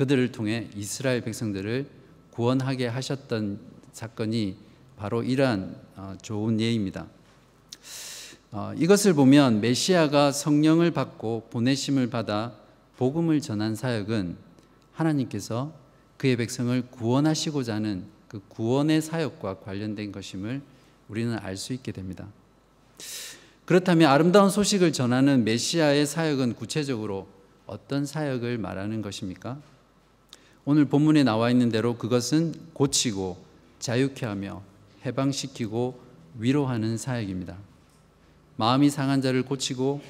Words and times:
그들을 0.00 0.32
통해 0.32 0.70
이스라엘 0.74 1.20
백성들을 1.20 1.86
구원하게 2.30 2.86
하셨던 2.86 3.60
사건이 3.92 4.56
바로 4.96 5.22
이러한 5.22 5.76
어, 5.96 6.16
좋은 6.22 6.58
예입니다. 6.58 7.06
어, 8.50 8.72
이것을 8.78 9.12
보면 9.12 9.60
메시아가 9.60 10.32
성령을 10.32 10.92
받고 10.92 11.48
보내심을 11.50 12.08
받아 12.08 12.54
복음을 12.96 13.42
전한 13.42 13.74
사역은 13.74 14.38
하나님께서 14.94 15.74
그의 16.16 16.38
백성을 16.38 16.80
구원하시고자 16.90 17.74
하는 17.74 18.06
그 18.26 18.40
구원의 18.48 19.02
사역과 19.02 19.58
관련된 19.58 20.12
것임을 20.12 20.62
우리는 21.10 21.38
알 21.38 21.58
수 21.58 21.74
있게 21.74 21.92
됩니다. 21.92 22.26
그렇다면 23.66 24.10
아름다운 24.10 24.48
소식을 24.48 24.94
전하는 24.94 25.44
메시아의 25.44 26.06
사역은 26.06 26.54
구체적으로 26.54 27.28
어떤 27.66 28.06
사역을 28.06 28.56
말하는 28.56 29.02
것입니까? 29.02 29.58
오늘 30.72 30.84
본문에 30.84 31.24
나와 31.24 31.50
있는 31.50 31.68
대로 31.68 31.96
그것은 31.96 32.54
고치고 32.74 33.36
자유케 33.80 34.24
하며 34.24 34.62
해방시키고 35.04 35.98
위로하는 36.38 36.96
사역입니다. 36.96 37.56
마음이 38.54 38.88
상한 38.88 39.20
자를 39.20 39.42
고치고 39.42 40.00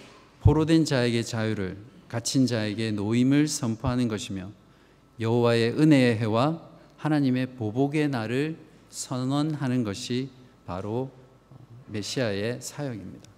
포로된 0.42 0.84
자에게 0.84 1.22
자유를 1.22 1.78
갇힌 2.10 2.46
자에게 2.46 2.90
노임을 2.90 3.48
선포하는 3.48 4.06
것이며 4.06 4.50
여호와의 5.18 5.80
은혜의 5.80 6.18
해와 6.18 6.60
하나님의 6.98 7.54
보복의 7.54 8.10
날을 8.10 8.58
선언하는 8.90 9.82
것이 9.82 10.28
바로 10.66 11.10
메시아의 11.86 12.58
사역입니다. 12.60 13.30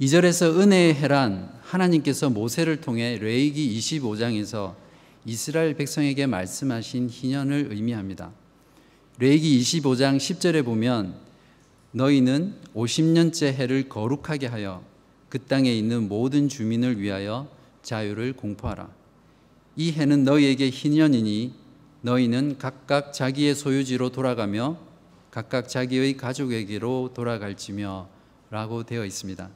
2절에서 0.00 0.60
은혜의 0.60 0.94
해란 0.94 1.52
하나님께서 1.62 2.30
모세를 2.30 2.80
통해 2.80 3.18
레이기 3.20 3.76
25장에서 3.76 4.85
이스라엘 5.28 5.74
백성에게 5.74 6.26
말씀하신 6.26 7.10
희년을 7.10 7.72
의미합니다. 7.72 8.30
레이기 9.18 9.58
25장 9.58 10.18
10절에 10.18 10.64
보면 10.64 11.16
너희는 11.90 12.54
50년째 12.76 13.52
해를 13.52 13.88
거룩하게 13.88 14.46
하여 14.46 14.84
그 15.28 15.40
땅에 15.40 15.74
있는 15.74 16.08
모든 16.08 16.48
주민을 16.48 17.00
위하여 17.00 17.48
자유를 17.82 18.34
공포하라. 18.34 18.88
이 19.74 19.90
해는 19.90 20.22
너희에게 20.22 20.70
희년이니 20.70 21.54
너희는 22.02 22.58
각각 22.58 23.12
자기의 23.12 23.56
소유지로 23.56 24.10
돌아가며 24.10 24.78
각각 25.32 25.68
자기의 25.68 26.16
가족에게로 26.16 27.10
돌아갈지며 27.14 28.08
라고 28.50 28.84
되어 28.84 29.04
있습니다. 29.04 29.50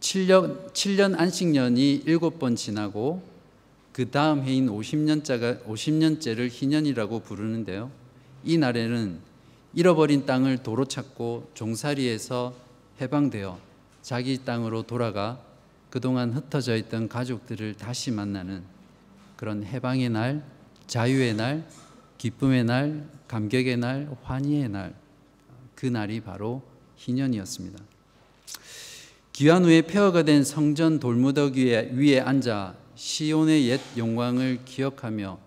7년, 0.00 0.72
7년 0.72 1.20
안식년이 1.20 2.04
7번 2.06 2.56
지나고 2.56 3.36
그 3.98 4.12
다음 4.12 4.44
해인 4.44 4.68
50년째가 4.68 5.64
50년째를 5.64 6.50
희년이라고 6.52 7.18
부르는데요. 7.18 7.90
이 8.44 8.56
날에는 8.56 9.18
잃어버린 9.74 10.24
땅을 10.24 10.58
도로 10.58 10.84
찾고 10.84 11.50
종살이에서 11.54 12.54
해방되어 13.00 13.58
자기 14.02 14.38
땅으로 14.44 14.84
돌아가 14.84 15.40
그동안 15.90 16.32
흩어져 16.32 16.76
있던 16.76 17.08
가족들을 17.08 17.74
다시 17.74 18.12
만나는 18.12 18.62
그런 19.34 19.64
해방의 19.64 20.10
날, 20.10 20.44
자유의 20.86 21.34
날, 21.34 21.68
기쁨의 22.18 22.62
날, 22.66 23.04
감격의 23.26 23.78
날, 23.78 24.16
환희의 24.22 24.68
날, 24.68 24.94
그 25.74 25.86
날이 25.86 26.20
바로 26.20 26.62
희년이었습니다. 26.98 27.80
귀한 29.32 29.64
후에 29.64 29.82
폐허가 29.82 30.22
된 30.22 30.44
성전 30.44 31.00
돌무더기 31.00 31.64
위에 31.94 32.20
앉아 32.20 32.86
시온의 32.98 33.68
옛 33.68 33.80
영광을 33.96 34.58
기억하며 34.64 35.38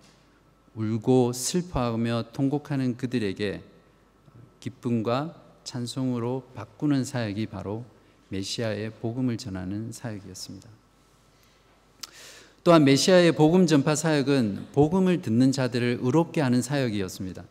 울고 0.74 1.34
슬퍼하며 1.34 2.28
통곡하는 2.32 2.96
그들에게 2.96 3.60
기쁨과 4.58 5.34
찬송으로 5.62 6.44
바꾸는 6.54 7.04
사역이 7.04 7.44
바로 7.48 7.84
메시아의 8.30 8.92
복음을 9.02 9.36
전하는 9.36 9.92
사역이었습니다. 9.92 10.66
또한 12.64 12.84
메시아의 12.84 13.32
복음 13.32 13.66
전파 13.66 13.94
사역은 13.96 14.68
복음을 14.72 15.20
듣는 15.20 15.52
자들을 15.52 15.98
의롭게 16.00 16.40
하는 16.40 16.62
사역이었습니다. 16.62 17.44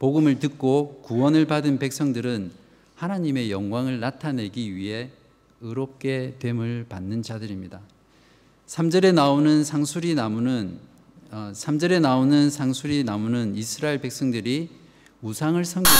복음을 0.00 0.40
듣고 0.40 1.00
구원을 1.04 1.46
받은 1.46 1.78
백성들은 1.78 2.50
하나님의 2.96 3.52
영광을 3.52 4.00
나타내기 4.00 4.74
위해 4.74 5.10
의롭게 5.60 6.38
됨을 6.40 6.86
받는 6.88 7.22
자들입니다. 7.22 7.80
3절에 8.72 9.12
나오는 9.12 9.64
상수리 9.64 10.14
나무는 10.14 10.78
3절에 11.30 11.96
어, 11.96 12.00
나오는 12.00 12.48
상수리 12.48 13.04
나무는 13.04 13.54
이스라엘 13.54 14.00
백성들이 14.00 14.70
우상을 15.20 15.62
섬겼고 15.62 15.92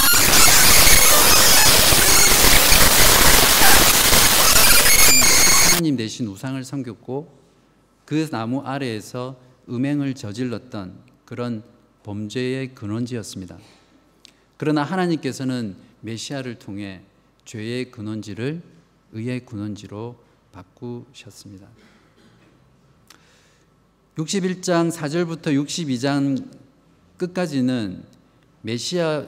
하나님 5.68 5.98
대신 5.98 6.26
우상을 6.28 6.64
섬겼고 6.64 7.30
그 8.06 8.30
나무 8.30 8.62
아래에서 8.62 9.38
음행을 9.68 10.14
저질렀던 10.14 10.94
그런 11.26 11.62
범죄의 12.04 12.74
근원지였습니다. 12.74 13.58
그러나 14.56 14.82
하나님께서는 14.82 15.76
메시아를 16.00 16.58
통해 16.58 17.02
죄의 17.44 17.90
근원지를 17.90 18.62
의의 19.12 19.44
근원지로 19.44 20.16
바꾸셨습니다. 20.52 21.68
61장 24.18 24.92
4절부터 24.92 25.46
62장 25.64 26.46
끝까지는 27.16 28.04
메시아 28.60 29.24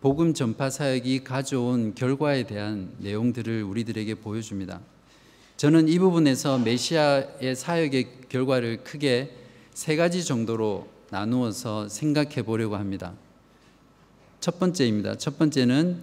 복음 0.00 0.34
전파 0.34 0.68
사역이 0.68 1.22
가져온 1.22 1.94
결과에 1.94 2.42
대한 2.44 2.92
내용들을 2.98 3.62
우리들에게 3.62 4.16
보여줍니다. 4.16 4.80
저는 5.56 5.88
이 5.88 5.98
부분에서 6.00 6.58
메시아의 6.58 7.54
사역의 7.54 8.08
결과를 8.28 8.82
크게 8.82 9.36
세 9.74 9.94
가지 9.94 10.24
정도로 10.24 10.88
나누어서 11.10 11.88
생각해 11.88 12.42
보려고 12.42 12.74
합니다. 12.76 13.12
첫 14.40 14.58
번째입니다. 14.58 15.18
첫 15.18 15.38
번째는 15.38 16.02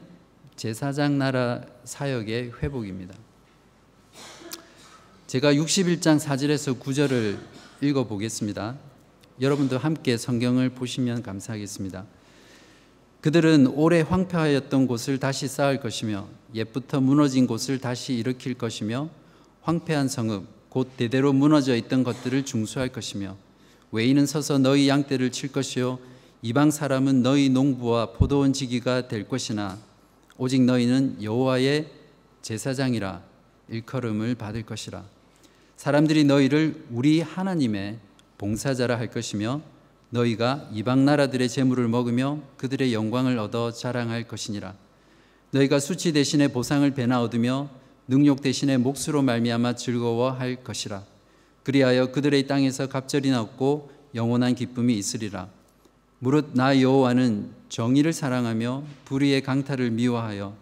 제사장 0.56 1.18
나라 1.18 1.62
사역의 1.84 2.54
회복입니다. 2.64 3.16
제가 5.26 5.54
61장 5.54 6.20
4절에서 6.20 6.80
9절을 6.80 7.38
읽어 7.80 8.06
보겠습니다. 8.06 8.76
여러분도 9.40 9.78
함께 9.78 10.18
성경을 10.18 10.70
보시면 10.70 11.22
감사하겠습니다. 11.22 12.06
그들은 13.22 13.68
오래 13.68 14.02
황폐하였던 14.02 14.88
곳을 14.88 15.20
다시 15.20 15.48
쌓을 15.48 15.80
것이며 15.80 16.28
옛부터 16.56 17.02
무너진 17.02 17.46
곳을 17.46 17.78
다시 17.80 18.16
일으킬 18.16 18.56
것이며 18.56 19.10
황폐한 19.62 20.08
성읍 20.08 20.70
곧 20.70 20.90
대대로 20.98 21.34
무너져 21.34 21.76
있던 21.76 22.04
것들을 22.04 22.46
중수할 22.46 22.90
것이며 22.90 23.36
외인은 23.92 24.26
서서 24.26 24.58
너희 24.58 24.90
양떼를 24.90 25.32
칠 25.32 25.52
것이요 25.52 26.00
이방 26.42 26.72
사람은 26.72 27.22
너희 27.22 27.50
농부와 27.50 28.14
포도원 28.14 28.54
지기가 28.54 29.08
될 29.08 29.28
것이나 29.28 29.78
오직 30.38 30.64
너희는 30.64 31.22
여호와의 31.22 31.92
제사장이라 32.42 33.22
일컬음을 33.70 34.36
받을 34.36 34.64
것이라 34.64 35.17
사람들이 35.78 36.24
너희를 36.24 36.86
우리 36.92 37.22
하나님의 37.22 38.00
봉사자라 38.40 38.98
할 38.98 39.12
것이며 39.12 39.62
너희가 40.10 40.70
이방 40.74 41.06
나라들의 41.06 41.48
재물을 41.48 41.88
먹으며 41.88 42.40
그들의 42.58 42.94
영광을 42.94 43.38
얻어 43.38 43.72
자랑할 43.72 44.28
것이니라. 44.28 44.74
너희가 45.52 45.80
수치 45.80 46.12
대신에 46.14 46.48
보상을 46.48 46.90
배나 46.92 47.22
얻으며 47.22 47.70
능력 48.08 48.42
대신에 48.42 48.78
몫으로 48.78 49.22
말미암아 49.22 49.76
즐거워할 49.76 50.64
것이라. 50.64 51.04
그리하여 51.64 52.12
그들의 52.12 52.48
땅에서 52.48 52.90
갑절이 52.90 53.30
나고 53.30 53.92
영원한 54.16 54.56
기쁨이 54.56 54.98
있으리라. 54.98 55.48
무릇 56.20 56.52
나 56.54 56.82
여호와는 56.82 57.52
정의를 57.70 58.14
사랑하며 58.14 58.84
불의의 59.06 59.44
강탈을 59.44 59.92
미워하여 59.92 60.56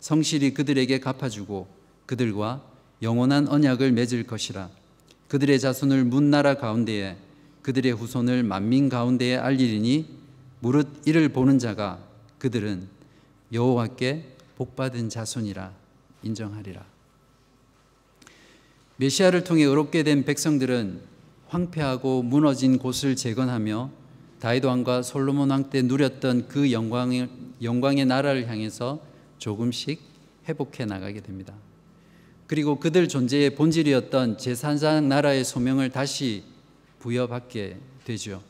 성실히 0.00 0.52
그들에게 0.52 1.00
갚아주고 1.00 1.66
그들과 2.04 2.67
영원한 3.02 3.48
언약을 3.48 3.92
맺을 3.92 4.24
것이라 4.24 4.70
그들의 5.28 5.60
자손을 5.60 6.04
문나라 6.04 6.54
가운데에 6.54 7.16
그들의 7.62 7.92
후손을 7.92 8.42
만민 8.42 8.88
가운데에 8.88 9.36
알리리니 9.36 10.06
무릇 10.60 10.88
이를 11.06 11.28
보는 11.28 11.58
자가 11.58 11.98
그들은 12.38 12.88
여호와께 13.52 14.36
복받은 14.56 15.08
자손이라 15.08 15.72
인정하리라. 16.22 16.84
메시아를 18.96 19.44
통해 19.44 19.62
의롭게 19.64 20.02
된 20.02 20.24
백성들은 20.24 21.00
황폐하고 21.46 22.22
무너진 22.22 22.78
곳을 22.78 23.14
재건하며 23.14 23.90
다윗 24.40 24.64
왕과 24.64 25.02
솔로몬 25.02 25.50
왕 25.50 25.70
때 25.70 25.82
누렸던 25.82 26.48
그 26.48 26.72
영광의, 26.72 27.28
영광의 27.62 28.06
나라를 28.06 28.48
향해서 28.48 29.00
조금씩 29.38 30.00
회복해 30.48 30.84
나가게 30.84 31.20
됩니다. 31.20 31.54
그리고 32.48 32.80
그들 32.80 33.08
존재의 33.08 33.54
본질이었던 33.54 34.38
제3장 34.38 35.04
나라의 35.04 35.44
소명을 35.44 35.90
다시 35.90 36.44
부여받게 36.98 37.76
되죠. 38.04 38.42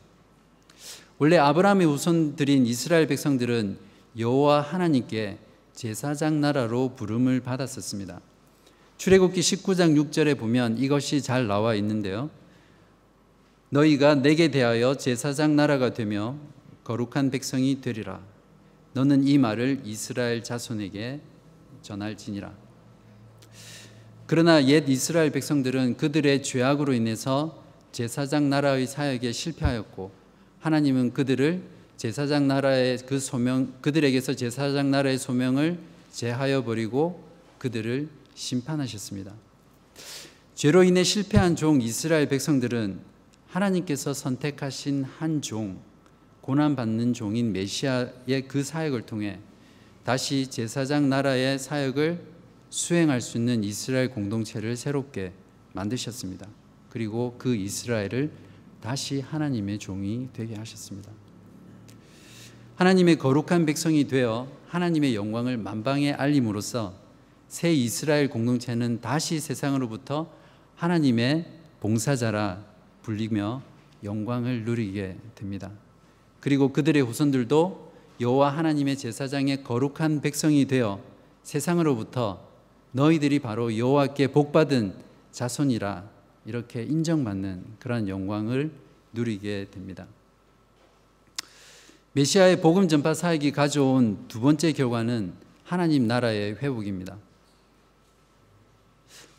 원래 1.17 1.37
아브라함의 1.37 1.85
후손들인 1.85 2.65
이스라엘 2.65 3.07
백성들은 3.07 3.77
여호와 4.17 4.61
하나님께 4.61 5.37
제사장 5.73 6.39
나라로 6.39 6.95
부름을 6.95 7.41
받았었습니다. 7.41 8.21
출애굽기 8.97 9.41
19장 9.41 9.95
6절에 10.01 10.37
보면 10.37 10.77
이것이 10.77 11.21
잘 11.21 11.47
나와 11.47 11.75
있는데요. 11.75 12.29
너희가 13.69 14.15
내게 14.15 14.49
대하여 14.49 14.95
제사장 14.95 15.57
나라가 15.57 15.93
되며 15.93 16.37
거룩한 16.85 17.31
백성이 17.31 17.81
되리라. 17.81 18.21
너는 18.93 19.27
이 19.27 19.37
말을 19.37 19.81
이스라엘 19.83 20.41
자손에게 20.41 21.19
전할지니라. 21.81 22.68
그러나 24.29 24.63
옛 24.65 24.87
이스라엘 24.87 25.31
백성들은 25.31 25.97
그들의 25.97 26.43
죄악으로 26.43 26.93
인해서 26.93 27.63
제사장 27.91 28.47
나라의 28.47 28.85
사역에 28.85 29.31
실패하였고 29.31 30.11
하나님은 30.59 31.13
그들을 31.13 31.63
제사장 31.97 32.47
나라의 32.47 32.99
그 33.07 33.17
소명 33.19 33.73
그들에게서 33.81 34.35
제사장 34.35 34.91
나라의 34.91 35.17
소명을 35.17 35.79
제하여 36.11 36.63
버리고 36.63 37.23
그들을 37.57 38.07
심판하셨습니다. 38.35 39.33
죄로 40.53 40.83
인해 40.83 41.03
실패한 41.03 41.55
종 41.55 41.81
이스라엘 41.81 42.29
백성들은 42.29 42.99
하나님께서 43.47 44.13
선택하신 44.13 45.05
한 45.05 45.41
종, 45.41 45.79
고난받는 46.41 47.15
종인 47.15 47.51
메시아의 47.51 48.47
그 48.47 48.63
사역을 48.63 49.07
통해 49.07 49.39
다시 50.03 50.45
제사장 50.51 51.09
나라의 51.09 51.57
사역을 51.57 52.37
수행할 52.69 53.21
수 53.21 53.37
있는 53.37 53.63
이스라엘 53.63 54.09
공동체를 54.09 54.75
새롭게 54.75 55.33
만드셨습니다. 55.73 56.47
그리고 56.89 57.35
그 57.37 57.55
이스라엘을 57.55 58.31
다시 58.81 59.21
하나님의 59.21 59.79
종이 59.79 60.29
되게 60.33 60.55
하셨습니다. 60.55 61.11
하나님의 62.75 63.17
거룩한 63.17 63.65
백성이 63.65 64.07
되어 64.07 64.47
하나님의 64.67 65.15
영광을 65.15 65.57
만방에 65.57 66.13
알림으로써 66.13 66.93
새 67.47 67.73
이스라엘 67.73 68.29
공동체는 68.29 69.01
다시 69.01 69.39
세상으로부터 69.39 70.31
하나님의 70.75 71.45
봉사자라 71.81 72.63
불리며 73.01 73.61
영광을 74.03 74.63
누리게 74.63 75.17
됩니다. 75.35 75.71
그리고 76.39 76.71
그들의 76.71 77.01
후손들도 77.01 77.91
여호와 78.21 78.49
하나님의 78.55 78.97
제사장의 78.97 79.63
거룩한 79.63 80.21
백성이 80.21 80.65
되어 80.65 81.01
세상으로부터 81.43 82.48
너희들이 82.91 83.39
바로 83.39 83.75
여호와께 83.77 84.27
복받은 84.27 84.93
자손이라 85.31 86.09
이렇게 86.45 86.83
인정받는 86.83 87.63
그러한 87.79 88.07
영광을 88.07 88.71
누리게 89.13 89.67
됩니다. 89.71 90.07
메시아의 92.13 92.61
복음 92.61 92.87
전파 92.87 93.13
사역이 93.13 93.51
가져온 93.51 94.25
두 94.27 94.39
번째 94.39 94.71
결과는 94.71 95.33
하나님 95.63 96.07
나라의 96.07 96.55
회복입니다. 96.55 97.17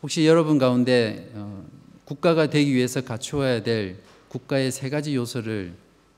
혹시 0.01 0.25
여러분 0.25 0.57
가운데 0.57 1.29
어, 1.35 1.65
국가가 2.05 2.49
되기 2.49 2.73
위해서 2.73 3.01
갖추어야 3.01 3.61
될 3.61 3.99
국가의 4.29 4.71
세 4.71 4.89
가지 4.89 5.15
요소를 5.15 5.75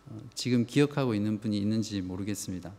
어, 0.09 0.19
지금 0.35 0.65
기억하고 0.65 1.15
있는 1.15 1.39
분이 1.39 1.57
있는지 1.57 2.01
모르겠습니다. 2.01 2.71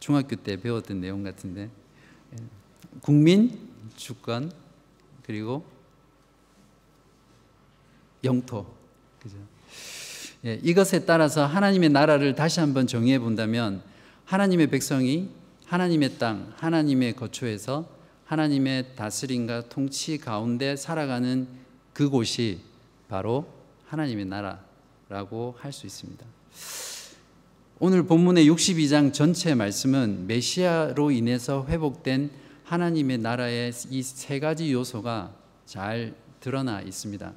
중학교 0.00 0.36
때 0.36 0.56
배웠던 0.60 1.00
내용 1.00 1.22
같은데 1.22 1.62
예, 1.62 1.83
국민, 3.00 3.58
주권, 3.96 4.50
그리고 5.24 5.64
영토. 8.22 8.66
그죠? 9.20 9.36
예, 10.44 10.60
이것에 10.62 11.04
따라서 11.04 11.46
하나님의 11.46 11.90
나라를 11.90 12.34
다시 12.34 12.60
한번 12.60 12.86
정의해 12.86 13.18
본다면 13.18 13.82
하나님의 14.24 14.68
백성이 14.68 15.30
하나님의 15.66 16.18
땅, 16.18 16.52
하나님의 16.56 17.16
거처에서 17.16 17.88
하나님의 18.26 18.96
다스림과 18.96 19.68
통치 19.68 20.18
가운데 20.18 20.76
살아가는 20.76 21.46
그곳이 21.92 22.60
바로 23.08 23.46
하나님의 23.86 24.26
나라라고 24.26 25.56
할 25.58 25.72
수 25.72 25.86
있습니다. 25.86 26.24
오늘 27.80 28.04
본문의 28.04 28.48
62장 28.48 29.12
전체 29.12 29.52
말씀은 29.54 30.28
메시아로 30.28 31.10
인해서 31.10 31.66
회복된 31.68 32.30
하나님의 32.62 33.18
나라의 33.18 33.72
이 33.90 34.02
세 34.02 34.38
가지 34.38 34.72
요소가 34.72 35.34
잘 35.66 36.14
드러나 36.38 36.80
있습니다. 36.80 37.32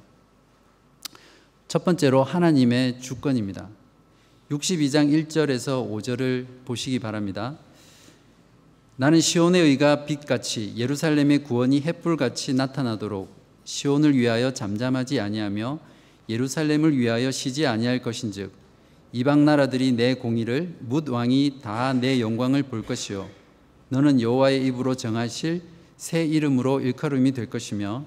첫 1.66 1.84
번째로 1.84 2.22
하나님의 2.22 3.00
주권입니다. 3.00 3.68
62장 4.50 5.10
1절에서 5.26 5.90
5절을 5.90 6.46
보시기 6.64 7.00
바랍니다. 7.00 7.58
나는 8.94 9.20
시온의 9.20 9.62
의가 9.62 10.04
빛같이 10.06 10.72
예루살렘의 10.76 11.42
구원이 11.42 11.80
햇불같이 11.80 12.54
나타나도록 12.54 13.28
시온을 13.64 14.16
위하여 14.16 14.54
잠잠하지 14.54 15.18
아니하며 15.18 15.80
예루살렘을 16.28 16.96
위하여 16.96 17.30
쉬지 17.32 17.66
아니할 17.66 18.02
것인즉 18.02 18.67
이방 19.12 19.44
나라들이 19.44 19.92
내 19.92 20.14
공의를 20.14 20.76
묻 20.80 21.08
왕이 21.08 21.60
다 21.62 21.92
내 21.92 22.20
영광을 22.20 22.62
볼 22.62 22.82
것이요. 22.84 23.28
너는 23.88 24.20
여호와의 24.20 24.66
입으로 24.66 24.94
정하실 24.94 25.62
새 25.96 26.24
이름으로 26.24 26.80
일컬음이 26.80 27.32
될 27.32 27.48
것이며 27.48 28.04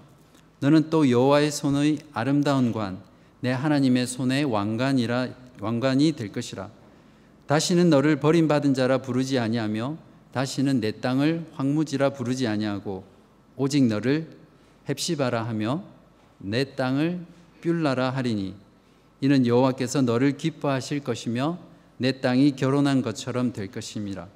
너는 0.60 0.90
또 0.90 1.10
여호와의 1.10 1.52
손의 1.52 2.00
아름다운 2.14 2.72
관 2.72 3.12
내 3.42 3.52
하나님의 3.52 4.06
손의 4.08 4.46
왕관이라 4.46 5.30
왕관이 5.60 6.14
될 6.14 6.32
것이라. 6.32 6.70
다시는 7.48 7.90
너를 7.90 8.18
버림받은 8.18 8.76
자라 8.76 9.00
부르지 9.00 9.40
아니하며 9.40 9.98
다시는 10.32 10.80
내 10.80 10.92
땅을 11.02 11.48
황무지라 11.54 12.12
부르지 12.12 12.48
아니하고 12.48 13.04
오직 13.58 13.84
너를 13.86 14.28
헵시바라 14.88 15.44
하며 15.44 15.84
내 16.38 16.76
땅을 16.76 17.26
뷸라라 17.62 18.12
하리니 18.12 18.56
이는 19.22 19.46
여호와께서 19.46 20.02
너를 20.02 20.38
기뻐하실 20.38 21.04
것이며 21.04 21.60
내 21.98 22.20
땅이 22.20 22.56
결혼한 22.56 23.02
것처럼 23.02 23.54
될 23.54 23.72
것임이라 23.72 24.28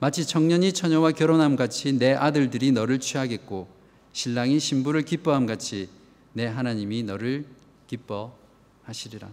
마치 0.00 0.26
청년이 0.26 0.72
처녀와 0.72 1.12
결혼함 1.12 1.56
같이 1.56 1.92
내 1.92 2.14
아들들이 2.14 2.72
너를 2.72 2.98
취하겠고 2.98 3.68
신랑이 4.12 4.58
신부를 4.58 5.02
기뻐함 5.02 5.46
같이 5.46 5.88
내 6.32 6.46
하나님이 6.46 7.02
너를 7.02 7.44
기뻐하시리라 7.86 9.28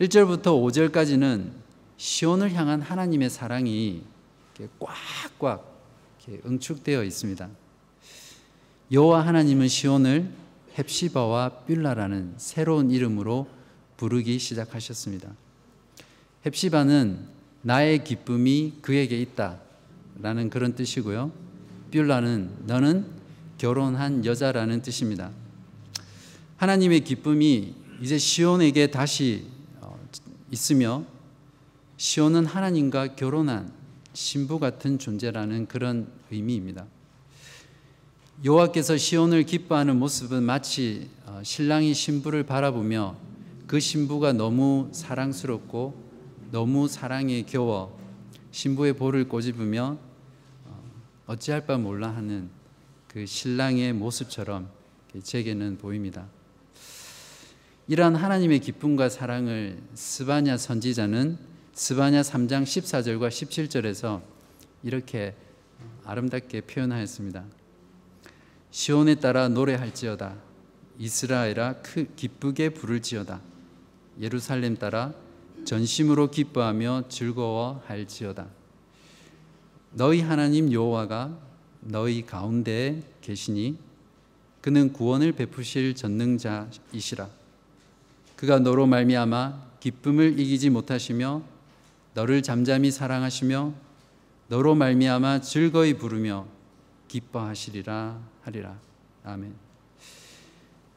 1절부터 0.00 0.44
5절까지는 0.44 1.50
시온을 1.96 2.54
향한 2.54 2.80
하나님의 2.80 3.28
사랑이 3.28 4.02
꽉꽉 4.78 5.70
응축되어 6.46 7.04
있습니다. 7.04 7.48
여호와 8.92 9.26
하나님은 9.26 9.68
시온을 9.68 10.30
헵시바와 10.74 11.64
뷸라라는 11.66 12.34
새로운 12.36 12.90
이름으로 12.90 13.48
부르기 13.96 14.38
시작하셨습니다. 14.38 15.30
헵시바는 16.44 17.18
나의 17.62 18.04
기쁨이 18.04 18.74
그에게 18.80 19.20
있다라는 19.20 20.50
그런 20.50 20.74
뜻이고요. 20.74 21.32
뷸라는 21.90 22.66
너는 22.66 23.06
결혼한 23.58 24.24
여자라는 24.24 24.80
뜻입니다. 24.80 25.30
하나님의 26.56 27.00
기쁨이 27.00 27.74
이제 28.00 28.16
시온에게 28.16 28.86
다시 28.86 29.46
어, 29.80 29.98
있으며 30.50 31.04
시온은 31.98 32.46
하나님과 32.46 33.16
결혼한 33.16 33.72
신부 34.14 34.58
같은 34.58 34.98
존재라는 34.98 35.66
그런 35.66 36.08
의미입니다. 36.30 36.86
여호와께서 38.42 38.96
시온을 38.96 39.42
기뻐하는 39.42 39.98
모습은 39.98 40.42
마치 40.42 41.10
어, 41.26 41.42
신랑이 41.44 41.92
신부를 41.92 42.44
바라보며 42.44 43.14
그 43.66 43.78
신부가 43.78 44.32
너무 44.32 44.88
사랑스럽고 44.92 45.94
너무 46.50 46.88
사랑에 46.88 47.42
겨워 47.42 48.00
신부의 48.50 48.94
볼을 48.94 49.28
꼬집으며 49.28 49.98
어, 50.64 50.84
어찌할 51.26 51.66
바 51.66 51.76
몰라 51.76 52.08
하는 52.08 52.48
그 53.08 53.26
신랑의 53.26 53.92
모습처럼 53.92 54.70
제게는 55.22 55.76
보입니다. 55.76 56.26
이러한 57.88 58.16
하나님의 58.16 58.60
기쁨과 58.60 59.10
사랑을 59.10 59.82
스바냐 59.92 60.56
선지자는 60.56 61.36
스바냐 61.74 62.22
3장 62.22 62.62
14절과 62.62 63.28
17절에서 63.28 64.22
이렇게 64.82 65.34
아름답게 66.06 66.62
표현하였습니다. 66.62 67.59
시온에 68.70 69.16
따라 69.16 69.48
노래할지어다. 69.48 70.34
이스라엘아 70.98 71.76
기쁘게 72.16 72.70
부를지어다. 72.70 73.40
예루살렘 74.20 74.76
따라 74.76 75.12
전심으로 75.64 76.30
기뻐하며 76.30 77.04
즐거워할지어다. 77.08 78.46
너희 79.92 80.20
하나님 80.20 80.72
여호와가 80.72 81.36
너희 81.80 82.24
가운데 82.24 83.02
계시니 83.22 83.76
그는 84.60 84.92
구원을 84.92 85.32
베푸실 85.32 85.94
전능자이시라. 85.94 87.28
그가 88.36 88.58
너로 88.58 88.86
말미암아 88.86 89.70
기쁨을 89.80 90.38
이기지 90.38 90.70
못하시며 90.70 91.42
너를 92.14 92.42
잠잠히 92.42 92.90
사랑하시며 92.90 93.72
너로 94.48 94.74
말미암아 94.74 95.40
즐거이 95.40 95.94
부르며 95.94 96.46
기뻐하시리라 97.10 98.20
하리라. 98.42 98.78
아멘. 99.24 99.52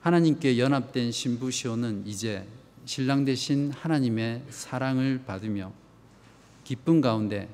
하나님께 0.01 0.59
연합된 0.59 1.11
신부 1.11 1.49
시온은 1.49 2.03
이제 2.05 2.45
신랑 2.85 3.25
대신 3.25 3.71
하나님의 3.71 4.43
사랑을 4.49 5.23
받으며 5.25 5.73
기쁨 6.63 7.01
가운데 7.01 7.49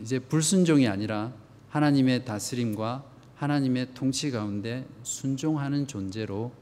이제 0.00 0.18
불순종이 0.18 0.88
아니라 0.88 1.32
하나님의 1.68 2.24
다스림과 2.24 3.04
하나님의 3.34 3.88
통치 3.92 4.30
가운데 4.30 4.86
순종하는 5.02 5.86
존재로 5.86 6.52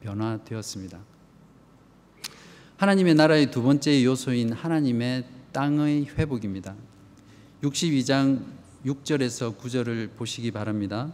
변화되었습니다. 0.00 1.00
하나님의 2.76 3.14
나라의 3.16 3.50
두 3.50 3.62
번째 3.62 4.04
요소인 4.04 4.52
하나님의 4.52 5.24
땅의 5.52 6.10
회복입니다. 6.16 6.76
62장 7.62 8.55
6절에서 8.86 9.58
9절을 9.58 10.10
보시기 10.14 10.52
바랍니다. 10.52 11.12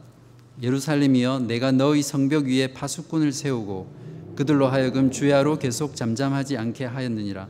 예루살렘이여 0.61 1.41
내가 1.41 1.73
너희 1.73 2.02
성벽 2.02 2.45
위에 2.45 2.67
파수꾼을 2.69 3.33
세우고 3.33 3.91
그들로 4.37 4.69
하여금 4.69 5.11
주야로 5.11 5.59
계속 5.59 5.97
잠잠하지 5.97 6.59
않게 6.59 6.85
하였느니라 6.85 7.49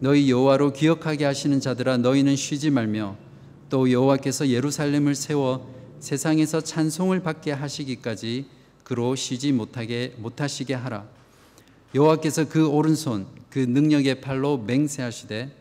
너희 0.00 0.28
여호와로 0.28 0.72
기억하게 0.72 1.24
하시는 1.24 1.60
자들아 1.60 1.98
너희는 1.98 2.34
쉬지 2.34 2.70
말며 2.70 3.16
또 3.70 3.90
여호와께서 3.90 4.48
예루살렘을 4.48 5.14
세워 5.14 5.72
세상에서 6.00 6.60
찬송을 6.60 7.20
받게 7.20 7.52
하시기까지 7.52 8.46
그로 8.82 9.14
쉬지 9.14 9.52
못하게 9.52 10.14
못하시게 10.18 10.74
하라 10.74 11.06
여호와께서 11.94 12.48
그 12.48 12.66
오른손 12.66 13.26
그 13.50 13.60
능력의 13.60 14.20
팔로 14.20 14.58
맹세하시되 14.58 15.56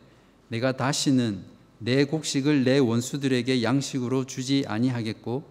내가 0.47 0.71
다시는 0.71 1.52
내 1.83 2.05
곡식을 2.05 2.63
내 2.63 2.79
원수들에게 2.79 3.61
양식으로 3.61 4.25
주지 4.25 4.63
아니하겠고 4.65 5.43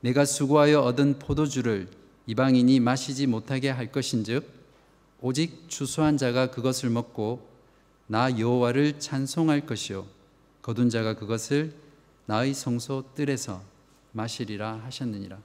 내가 0.00 0.24
수고하여 0.24 0.80
얻은 0.80 1.20
포도주를 1.20 1.86
이방인이 2.26 2.80
마시지 2.80 3.28
못하게 3.28 3.70
할 3.70 3.92
것인즉 3.92 4.44
오직 5.20 5.68
추수한 5.68 6.16
자가 6.16 6.50
그것을 6.50 6.90
먹고 6.90 7.48
나 8.08 8.36
여호와를 8.36 8.98
찬송할 8.98 9.66
것이요 9.66 10.04
거둔 10.62 10.90
자가 10.90 11.14
그것을 11.14 11.72
나의 12.26 12.54
성소 12.54 13.14
뜰에서 13.14 13.62
마시리라 14.10 14.80
하셨느니라. 14.84 15.38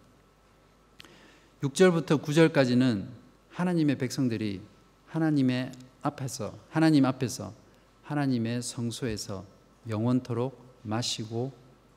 6절부터 1.62 2.24
9절까지는 2.24 3.06
하나님의 3.50 4.00
백성들이 4.00 4.62
하나님의 5.08 5.72
앞에서 6.02 6.58
하나님 6.72 7.06
앞에서 7.06 7.54
하나님의 8.02 8.64
성소에서 8.64 9.53
영원토록 9.88 10.58
마시고 10.84 11.52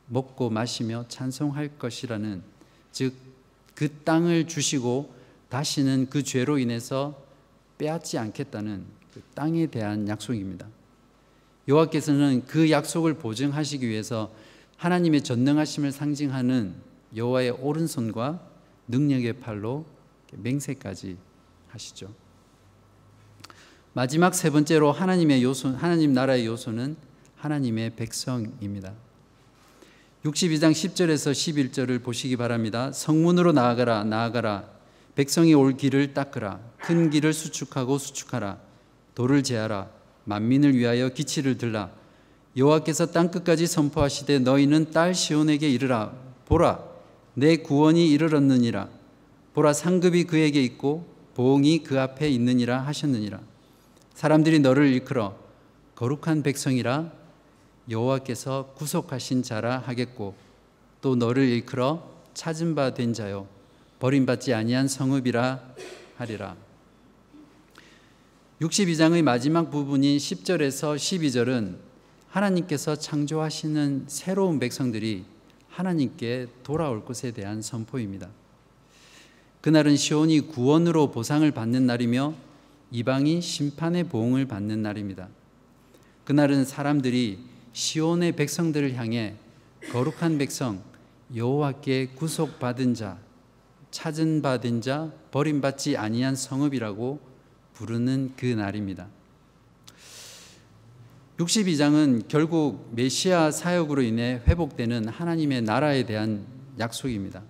먹고 0.09 0.51
마시며 0.51 1.07
찬송할 1.09 1.79
것이라는 1.79 2.43
즉 2.93 3.27
그 3.77 3.91
땅을 4.05 4.49
주시고 4.49 5.15
다시는 5.51 6.09
그 6.11 6.25
죄로 6.25 6.59
인해서 6.59 7.23
빼앗지 7.79 8.19
않겠다는 8.19 8.85
그 9.13 9.23
땅에 9.35 9.67
대한 9.67 10.09
약속입니다. 10.09 10.67
여호와께서는 11.69 12.47
그 12.47 12.71
약속을 12.71 13.15
보증하시기 13.15 13.87
위해서 13.87 14.33
하나님의 14.79 15.23
전능하심을 15.23 15.93
상징하는 15.93 16.75
여호와의 17.15 17.51
오른손과 17.51 18.41
능력의 18.89 19.41
팔로 19.41 19.85
맹세까지 20.33 21.19
하시죠. 21.69 22.13
마지막 23.93 24.35
세 24.35 24.51
번째로 24.51 24.91
하나님의 24.93 25.43
요소, 25.43 25.71
하나님 25.71 26.13
나라의 26.13 26.47
요소는 26.47 26.97
하나님의 27.37 27.97
백성입니다. 27.97 28.93
62장 30.25 30.73
10절에서 30.73 31.33
11절을 31.33 32.03
보시기 32.03 32.37
바랍니다. 32.37 32.91
성문으로 32.93 33.53
나아가라, 33.53 34.05
나아가라. 34.05 34.65
백성이 35.15 35.55
올 35.55 35.77
길을 35.77 36.15
닦으라. 36.15 36.61
큰 36.79 37.11
길을 37.11 37.33
수축하고 37.33 37.99
수축하라. 37.99 38.59
돌을 39.15 39.43
제하라. 39.43 39.89
만민을 40.25 40.75
위하여 40.75 41.11
기치를 41.11 41.59
들라. 41.59 41.91
여호와께서 42.57 43.07
땅 43.07 43.31
끝까지 43.31 43.67
선포하시되 43.67 44.41
너희는 44.41 44.91
딸 44.91 45.15
시온에게 45.15 45.69
이르라. 45.69 46.13
보라, 46.47 46.83
내 47.35 47.57
구원이 47.59 48.11
이르렀느니라. 48.11 48.89
보라, 49.55 49.73
상급이 49.73 50.25
그에게 50.25 50.63
있고 50.63 51.07
보응이 51.35 51.83
그 51.83 52.01
앞에 52.01 52.29
있느니라 52.31 52.81
하셨느니라. 52.81 53.41
사람들이 54.15 54.61
너를 54.61 54.87
일컬어 54.89 55.37
거룩한 55.95 56.43
백성이라 56.43 57.13
여호와께서 57.89 58.75
구속하신 58.77 59.43
자라 59.43 59.79
하겠고 59.79 60.35
또 61.01 61.17
너를 61.17 61.49
일컬어 61.49 62.11
찾은 62.35 62.75
바 62.75 62.95
된 62.95 63.13
자요 63.15 63.47
버림받지 63.99 64.53
아니한 64.53 64.89
성읍이라 64.89 65.75
하리라. 66.17 66.57
62장의 68.61 69.23
마지막 69.23 69.71
부분인 69.71 70.17
10절에서 70.19 70.97
12절은 70.97 71.77
하나님께서 72.29 72.97
창조하시는 72.97 74.05
새로운 74.09 74.59
백성들이 74.59 75.25
하나님께 75.69 76.49
돌아올 76.63 77.05
것에 77.05 77.33
대한 77.33 77.63
선포입니다. 77.63 78.29
그날은 79.61 79.97
시온이 79.97 80.41
구원으로 80.41 81.11
보상을 81.11 81.51
받는 81.51 81.87
날이며 81.87 82.35
이방이 82.91 83.43
심판의 83.43 84.05
보응을 84.05 84.47
받는 84.47 84.83
날입니다. 84.83 85.29
그날은 86.25 86.65
사람들이 86.65 87.39
시온의 87.77 88.33
백성들을 88.33 88.95
향해 88.95 89.35
거룩한 89.93 90.39
백성 90.39 90.83
여호와께 91.35 92.07
구속받은 92.15 92.95
자 92.95 93.19
찾은 93.91 94.41
받은 94.41 94.81
자 94.81 95.13
버림받지 95.31 95.99
아니한 95.99 96.37
성읍이라고 96.37 97.21
부르는 97.75 98.33
그 98.35 98.47
날입니다. 98.47 99.09
62장은 101.37 102.29
결국 102.29 102.89
메시아 102.95 103.51
사역으로 103.51 104.01
인해 104.01 104.41
회복되는 104.47 105.09
하나님의 105.09 105.61
나라에 105.61 106.07
대한 106.07 106.47
약속입니다. 106.79 107.43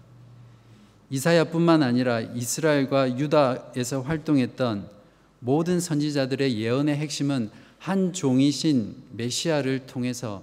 이사야뿐만 1.08 1.84
아니라 1.84 2.18
이스라엘과 2.18 3.16
유다에서 3.16 4.00
활동했던 4.00 4.90
모든 5.38 5.78
선지자들의 5.78 6.58
예언의 6.58 6.96
핵심은 6.96 7.65
한 7.86 8.12
종이신 8.12 8.96
메시아를 9.12 9.86
통해서 9.86 10.42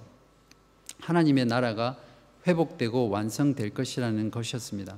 하나님의 0.98 1.44
나라가 1.44 1.98
회복되고 2.46 3.10
완성될 3.10 3.68
것이라는 3.74 4.30
것이었습니다. 4.30 4.96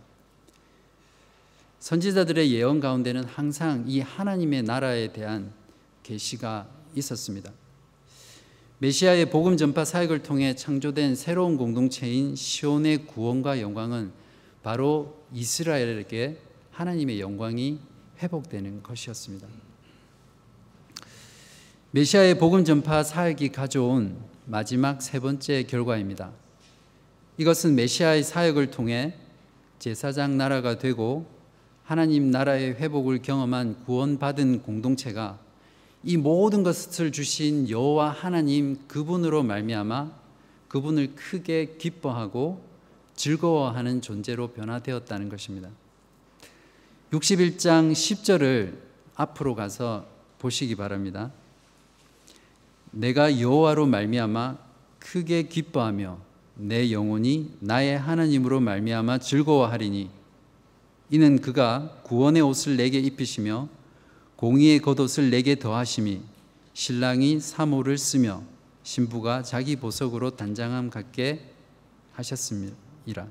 선지자들의 1.80 2.52
예언 2.52 2.78
가운데는 2.78 3.24
항상 3.24 3.82
이 3.88 3.98
하나님의 3.98 4.62
나라에 4.62 5.12
대한 5.12 5.52
계시가 6.04 6.68
있었습니다. 6.94 7.50
메시아의 8.78 9.30
복음 9.30 9.56
전파 9.56 9.84
사역을 9.84 10.22
통해 10.22 10.54
창조된 10.54 11.16
새로운 11.16 11.56
공동체인 11.56 12.36
시온의 12.36 13.06
구원과 13.06 13.60
영광은 13.60 14.12
바로 14.62 15.20
이스라엘에게 15.34 16.38
하나님의 16.70 17.18
영광이 17.18 17.80
회복되는 18.22 18.84
것이었습니다. 18.84 19.48
메시아의 21.96 22.38
복음 22.38 22.62
전파 22.62 23.02
사역이 23.02 23.52
가져온 23.52 24.18
마지막 24.44 25.00
세 25.00 25.18
번째 25.18 25.62
결과입니다. 25.62 26.30
이것은 27.38 27.74
메시아의 27.74 28.22
사역을 28.22 28.70
통해 28.70 29.14
제사장 29.78 30.36
나라가 30.36 30.76
되고 30.76 31.26
하나님 31.84 32.30
나라의 32.30 32.74
회복을 32.74 33.22
경험한 33.22 33.84
구원받은 33.86 34.60
공동체가 34.60 35.38
이 36.04 36.18
모든 36.18 36.62
것을 36.62 37.12
주신 37.12 37.70
여호와 37.70 38.10
하나님 38.10 38.76
그분으로 38.88 39.42
말미암아 39.42 40.12
그분을 40.68 41.14
크게 41.14 41.76
기뻐하고 41.78 42.62
즐거워하는 43.14 44.02
존재로 44.02 44.48
변화되었다는 44.48 45.30
것입니다. 45.30 45.70
61장 47.10 47.92
10절을 47.92 48.74
앞으로 49.14 49.54
가서 49.54 50.06
보시기 50.38 50.76
바랍니다. 50.76 51.32
내가 52.96 53.40
여호와로 53.40 53.86
말미암아 53.86 54.56
크게 54.98 55.42
기뻐하며 55.44 56.18
내 56.54 56.90
영혼이 56.90 57.58
나의 57.60 57.98
하나님으로 57.98 58.60
말미암아 58.60 59.18
즐거워하리니 59.18 60.08
이는 61.10 61.40
그가 61.40 62.00
구원의 62.04 62.40
옷을 62.40 62.78
내게 62.78 62.98
입히시며 62.98 63.68
공의의 64.36 64.78
겉옷을 64.80 65.30
내게 65.30 65.58
더하심이 65.58 66.22
신랑이 66.72 67.38
사모를 67.38 67.98
쓰며 67.98 68.42
신부가 68.82 69.42
자기 69.42 69.76
보석으로 69.76 70.30
단장함 70.30 70.88
같게 70.88 71.50
하셨습니다. 72.12 73.26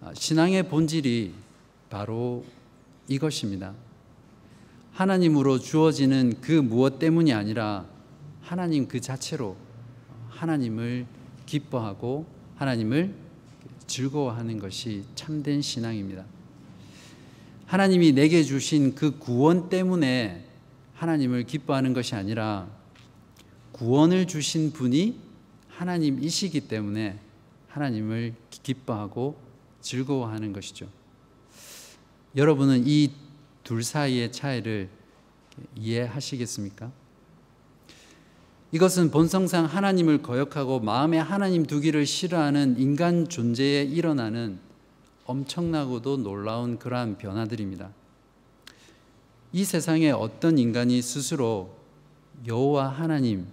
아, 0.00 0.12
신앙의 0.14 0.68
본질이 0.70 1.34
바로 1.90 2.46
이것입니다. 3.08 3.74
하나님으로 5.02 5.58
주어지는 5.58 6.34
그 6.40 6.52
무엇 6.52 7.00
때문이 7.00 7.32
아니라 7.32 7.86
하나님 8.40 8.86
그 8.86 9.00
자체로 9.00 9.56
하나님을 10.28 11.06
기뻐하고 11.44 12.24
하나님을 12.54 13.12
즐거워하는 13.88 14.60
것이 14.60 15.02
참된 15.16 15.60
신앙입니다. 15.60 16.24
하나님이 17.66 18.12
내게 18.12 18.44
주신 18.44 18.94
그 18.94 19.18
구원 19.18 19.68
때문에 19.68 20.46
하나님을 20.94 21.46
기뻐하는 21.46 21.94
것이 21.94 22.14
아니라 22.14 22.68
구원을 23.72 24.28
주신 24.28 24.72
분이 24.72 25.18
하나님이시기 25.68 26.68
때문에 26.68 27.18
하나님을 27.66 28.34
기뻐하고 28.50 29.36
즐거워하는 29.80 30.52
것이죠. 30.52 30.86
여러분은 32.36 32.84
이 32.86 33.10
둘 33.72 33.82
사이의 33.82 34.32
차이를 34.32 34.90
이해하시겠습니까? 35.76 36.92
이것은 38.70 39.10
본성상 39.10 39.64
하나님을 39.64 40.20
거역하고 40.20 40.80
마음에 40.80 41.16
하나님 41.16 41.64
두기를 41.64 42.04
싫어하는 42.04 42.78
인간 42.78 43.30
존재에 43.30 43.84
일어나는 43.84 44.58
엄청나고도 45.24 46.18
놀라운 46.18 46.78
그러한 46.78 47.16
변화들입니다. 47.16 47.90
이 49.52 49.64
세상에 49.64 50.10
어떤 50.10 50.58
인간이 50.58 51.00
스스로 51.00 51.74
여호와 52.46 52.90
하나님 52.90 53.46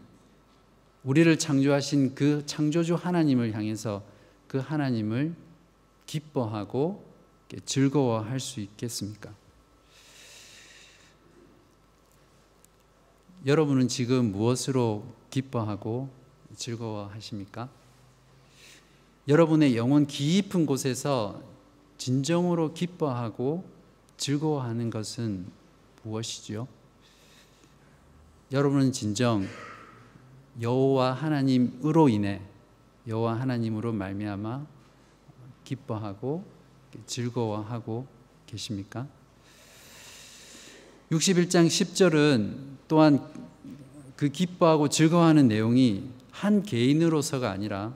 우리를 1.05 1.39
창조하신 1.39 2.13
그 2.13 2.43
창조주 2.45 2.95
하나님을 2.95 3.53
향해서 3.53 4.03
그 4.49 4.57
하나님을 4.57 5.33
기뻐하고 6.05 7.05
즐거워할 7.63 8.41
수 8.41 8.59
있겠습니까? 8.59 9.38
여러분은 13.45 13.87
지금 13.87 14.33
무엇으로 14.33 15.05
기뻐하고 15.29 16.09
즐거워하십니까? 16.57 17.69
여러분의 19.29 19.77
영혼 19.77 20.07
깊은 20.07 20.65
곳에서 20.65 21.41
진정으로 21.97 22.73
기뻐하고 22.73 23.63
즐거워하는 24.17 24.89
것은 24.89 25.45
무엇이지요? 26.03 26.67
여러분은 28.51 28.91
진정 28.91 29.45
여호와 30.59 31.13
하나님으로 31.13 32.09
인해 32.09 32.41
여호와 33.07 33.39
하나님으로 33.39 33.93
말미암아 33.93 34.65
기뻐하고 35.63 36.43
즐거워하고 37.05 38.05
계십니까? 38.47 39.07
61장 41.11 41.65
10절은 41.65 42.53
또한 42.87 43.19
그 44.15 44.29
기뻐하고 44.29 44.89
즐거워하는 44.89 45.47
내용이 45.47 46.03
한 46.29 46.61
개인으로서가 46.61 47.49
아니라 47.49 47.95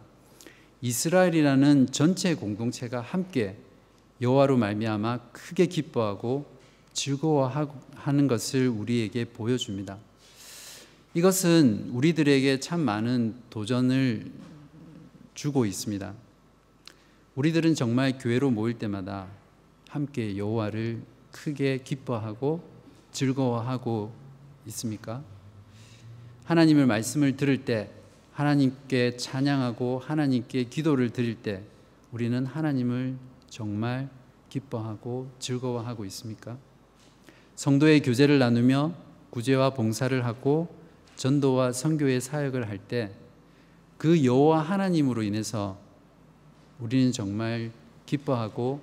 이스라엘이라는 0.82 1.92
전체 1.92 2.34
공동체가 2.34 3.02
함께 3.02 3.56
여호와로 4.20 4.58
말미암아 4.58 5.20
크게 5.32 5.68
기뻐하고 5.68 6.46
즐거워하는 6.94 8.28
것을 8.28 8.68
우리에게 8.68 9.26
보여줍니다. 9.26 9.98
이것은 11.14 11.92
우리들에게 11.92 12.60
참 12.62 12.80
많은 12.80 13.36
도전을 13.52 14.32
주고 15.36 15.68
있습니다. 15.68 16.14
우리들은 17.36 17.76
정말 17.76 18.18
교회로 18.18 18.50
모일 18.50 18.80
때마다 18.80 19.28
함께 19.90 20.36
여호와를 20.36 21.02
크게 21.32 21.80
기뻐하고 21.84 22.73
즐거워하고 23.14 24.12
있습니까? 24.68 25.24
하나님을 26.46 26.86
말씀을 26.86 27.38
들을 27.38 27.64
때 27.64 27.90
하나님께 28.34 29.18
찬양하고 29.18 30.00
하나님께 30.00 30.66
기도를 30.66 31.12
드릴 31.12 31.36
때 31.36 31.64
우리는 32.12 32.46
하나님을 32.46 33.16
정말 33.50 34.10
기뻐하고 34.50 35.30
즐거워하고 35.40 36.06
있습니까? 36.06 36.58
성도의 37.56 38.02
교제를 38.02 38.40
나누며 38.40 38.94
구제와 39.30 39.72
봉사를 39.72 40.26
하고 40.26 40.76
전도와 41.16 41.72
선교의 41.72 42.20
사역을 42.22 42.68
할 42.68 42.80
때 42.80 43.24
그 44.04 44.26
여호와 44.26 44.60
하나님으로 44.60 45.24
인해서 45.24 45.78
우리는 46.78 47.14
정말 47.14 47.72
기뻐하고 48.06 48.82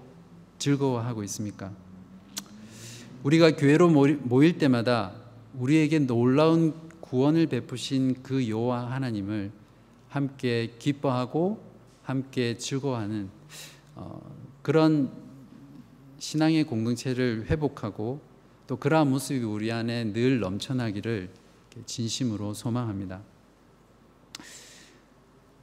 즐거워하고 0.59 1.23
있습니까? 1.25 1.71
우리가 3.23 3.57
교회로 3.57 3.91
모일 3.91 4.57
때마다 4.57 5.13
우리에게 5.59 5.99
놀라운 6.01 6.75
구원을 7.01 7.47
베푸신 7.49 8.23
그 8.23 8.49
여호와 8.49 8.93
하나님을 8.93 9.51
함께 10.09 10.75
기뻐하고 10.79 11.63
함께 12.03 12.57
즐거워하는 12.57 13.29
어, 13.95 14.21
그런 14.63 15.11
신앙의 16.19 16.65
공동체를 16.65 17.47
회복하고 17.51 18.21
또 18.67 18.77
그러한 18.77 19.11
모습이 19.11 19.45
우리 19.45 19.71
안에 19.71 20.13
늘 20.13 20.41
넘쳐나기를 20.41 21.29
진심으로 21.85 22.55
소망합니다. 22.55 23.21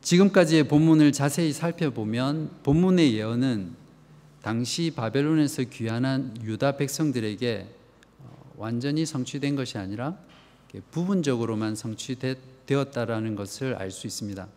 지금까지의 0.02 0.67
본문을 0.67 1.12
자세히 1.12 1.52
살펴보면 1.52 2.52
본문의 2.63 3.13
예언은 3.15 3.87
당시 4.41 4.91
바벨론에서 4.95 5.63
귀환한 5.63 6.38
유다 6.43 6.78
백성들에게 6.78 7.67
어, 8.19 8.52
완전히 8.58 9.06
성취된 9.06 9.56
것이 9.56 9.78
아니라 9.78 10.17
부분적으로만 10.91 11.76
성취되었다라는 11.76 13.36
것을 13.36 13.76
알 13.76 13.91
수 13.91 14.08
있습니다. 14.08 14.47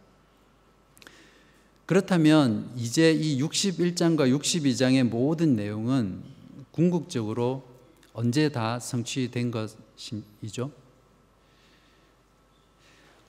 그렇다면 1.87 2.71
이제 2.77 3.13
이 3.13 3.43
61장과 3.43 4.31
62장의 4.39 5.03
모든 5.05 5.57
내용은 5.57 6.23
궁극적으로 6.71 7.65
언제 8.13 8.49
다 8.49 8.79
성취된 8.79 9.51
것이죠? 9.51 10.71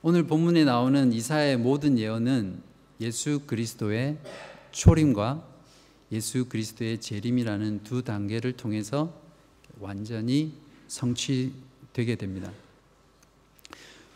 오늘 0.00 0.24
본문에 0.24 0.64
나오는 0.64 1.12
이사의 1.12 1.56
모든 1.56 1.98
예언은 1.98 2.62
예수 3.00 3.40
그리스도의 3.46 4.18
초림과 4.70 5.51
예수 6.12 6.44
그리스도의 6.44 7.00
재림이라는 7.00 7.84
두 7.84 8.02
단계를 8.02 8.52
통해서 8.52 9.12
완전히 9.80 10.52
성취되게 10.86 12.16
됩니다. 12.16 12.52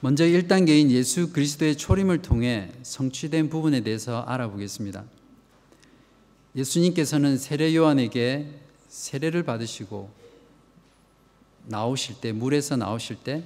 먼저 0.01 0.25
1단계인 0.25 0.91
예수 0.91 1.33
그리스도의 1.33 1.77
초림을 1.77 2.21
통해 2.21 2.71
성취된 2.83 3.49
부분에 3.49 3.81
대해서 3.81 4.21
알아보겠습니다. 4.23 5.05
예수님께서는 6.55 7.39
세례 7.39 7.75
요한에게 7.75 8.51
세례를 8.89 9.43
받으시고 9.43 10.11
나오실 11.65 12.21
때 12.21 12.33
물에서 12.33 12.77
나오실 12.77 13.17
때 13.25 13.45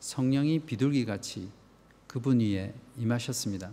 성령이 0.00 0.60
비둘기 0.60 1.04
같이 1.04 1.48
그분 2.06 2.40
위에 2.40 2.74
임하셨습니다. 2.98 3.70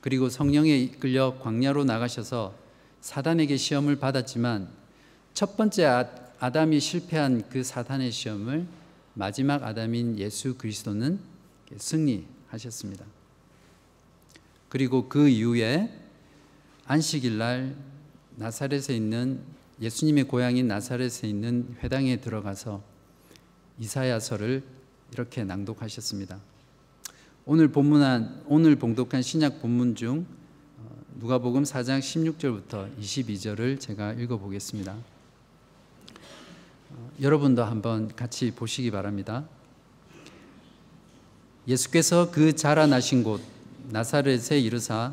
그리고 0.00 0.30
성령에 0.30 0.76
이끌려 0.76 1.38
광야로 1.40 1.84
나가셔서 1.84 2.67
사단에게 3.00 3.56
시험을 3.56 3.96
받았지만 3.96 4.68
첫 5.34 5.56
번째 5.56 5.84
아, 5.84 6.08
아담이 6.40 6.80
실패한 6.80 7.48
그 7.48 7.62
사탄의 7.62 8.12
시험을 8.12 8.66
마지막 9.14 9.64
아담인 9.64 10.18
예수 10.18 10.56
그리스도는 10.56 11.18
승리하셨습니다. 11.76 13.04
그리고 14.68 15.08
그 15.08 15.28
이후에 15.28 15.90
안식일 16.86 17.38
날 17.38 17.74
나사렛에 18.36 18.94
있는 18.94 19.40
예수님의 19.80 20.24
고향인 20.24 20.68
나사렛에 20.68 21.28
있는 21.28 21.76
회당에 21.82 22.20
들어가서 22.20 22.82
이사야서를 23.78 24.62
이렇게 25.12 25.44
낭독하셨습니다. 25.44 26.40
오늘 27.46 27.68
본문한 27.68 28.44
오늘 28.46 28.76
봉독한 28.76 29.22
신약 29.22 29.60
본문 29.62 29.94
중 29.94 30.20
어, 30.20 30.37
누가복음 31.20 31.64
4장 31.64 31.98
16절부터 31.98 32.96
22절을 32.96 33.80
제가 33.80 34.12
읽어 34.12 34.38
보겠습니다. 34.38 34.94
어, 36.90 37.10
여러분도 37.20 37.64
한번 37.64 38.14
같이 38.14 38.52
보시기 38.52 38.92
바랍니다. 38.92 39.44
예수께서 41.66 42.30
그 42.30 42.54
자라나신 42.54 43.24
곳 43.24 43.40
나사렛에 43.88 44.60
이르사 44.60 45.12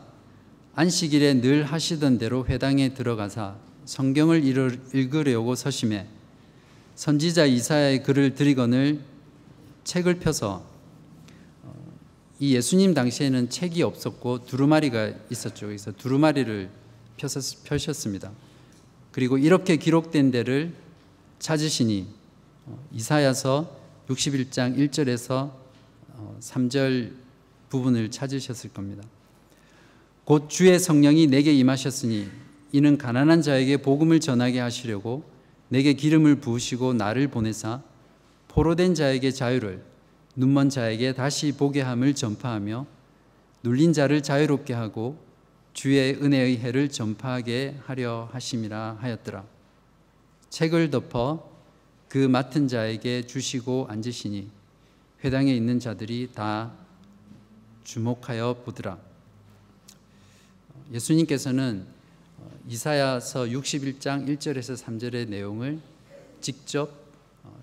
안식일에 0.76 1.41
늘 1.41 1.63
하시던 1.63 2.20
대로 2.20 2.46
회당에 2.46 2.94
들어가사 2.94 3.56
성경을 3.86 4.44
읽으려고 4.94 5.56
서심해 5.56 6.06
선지자 6.94 7.46
이사야의 7.46 8.04
글을 8.04 8.36
들이거늘 8.36 9.02
책을 9.86 10.20
펴서 10.20 10.75
이 12.39 12.54
예수님 12.56 12.93
당시에는 12.93 13.50
책이 13.50 13.82
없었고 13.84 14.45
두루마리가 14.45 15.13
있었죠. 15.30 15.67
그래서 15.67 15.91
두루마리를 15.91 16.69
펴셨습니다. 17.63 18.32
그리고 19.12 19.38
이렇게 19.38 19.78
기록된 19.78 20.32
데를 20.32 20.74
찾으시니 21.39 22.08
어, 22.65 22.84
이사야서 22.91 23.78
61장 24.10 24.78
1절에서 24.78 25.52
3절 26.41 27.12
어, 27.12 27.15
부분을 27.69 28.12
찾으셨을 28.12 28.71
겁니다. 28.71 29.04
곧 30.26 30.50
주의 30.50 30.78
성령이 30.80 31.28
내게 31.28 31.54
임하셨으니 31.54 32.28
이는 32.71 32.98
가난한 32.98 33.41
자에게 33.41 33.78
복음을 33.78 34.19
전하게 34.19 34.60
하시려고 34.60 35.24
내게 35.69 35.93
기름을 35.93 36.36
부으시고 36.41 36.93
나를 36.93 37.30
보내사 37.30 37.82
포로된 38.50 38.95
자에게 38.95 39.32
자유를 39.32 39.84
눈먼 40.36 40.69
자에게 40.69 41.13
다시 41.13 41.54
보게 41.54 41.82
함을 41.82 42.13
전파하며 42.13 42.86
눌린 43.63 43.93
자를 43.93 44.21
자유롭게 44.21 44.74
하고 44.74 45.17
주의 45.74 46.13
은혜의 46.13 46.58
해를 46.60 46.89
전파하게 46.89 47.80
하려 47.84 48.30
하심이라 48.32 48.98
하였더라. 49.00 49.45
책을 50.50 50.91
덮어 50.91 51.52
그 52.08 52.17
맡은 52.17 52.67
자에게 52.67 53.24
주시고 53.28 53.88
앉으시니 53.89 54.50
회당에 55.24 55.54
있는 55.54 55.80
자들이 55.80 56.30
다 56.34 56.71
주목하여 57.84 58.62
보더라. 58.65 58.98
예수님께서는 60.93 61.86
이사야서 62.67 63.45
61장 63.45 64.28
1절에서 64.28 64.82
3절의 64.82 65.30
내용을 65.30 65.80
직접 66.41 66.91
어, 67.43 67.54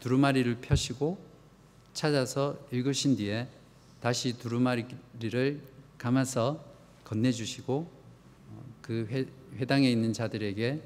두루마리를 0.00 0.60
펴시고 0.60 1.18
찾아서 1.98 2.56
읽으신 2.70 3.16
뒤에 3.16 3.48
다시 4.00 4.38
두루마리를 4.38 5.60
감아서 5.98 6.64
건네주시고 7.02 7.90
어, 8.50 8.74
그 8.80 9.26
회당에 9.56 9.90
있는 9.90 10.12
자들에게 10.12 10.80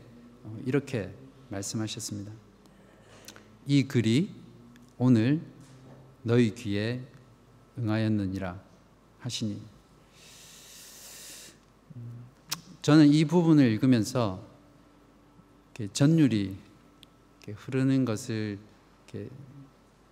어, 0.45 0.59
이렇게 0.65 1.13
말씀하셨습니다. 1.51 2.33
이 3.67 3.83
글이 3.83 4.31
오늘 4.97 5.43
너희 6.23 6.55
귀에 6.55 7.03
응하였느니라 7.79 8.59
하시니 9.21 9.61
저는 12.81 13.09
이 13.09 13.27
부분을 13.27 13.71
읽으면서 13.71 14.43
전율이 15.93 16.57
흐르는 17.55 18.07
것을 18.07 18.59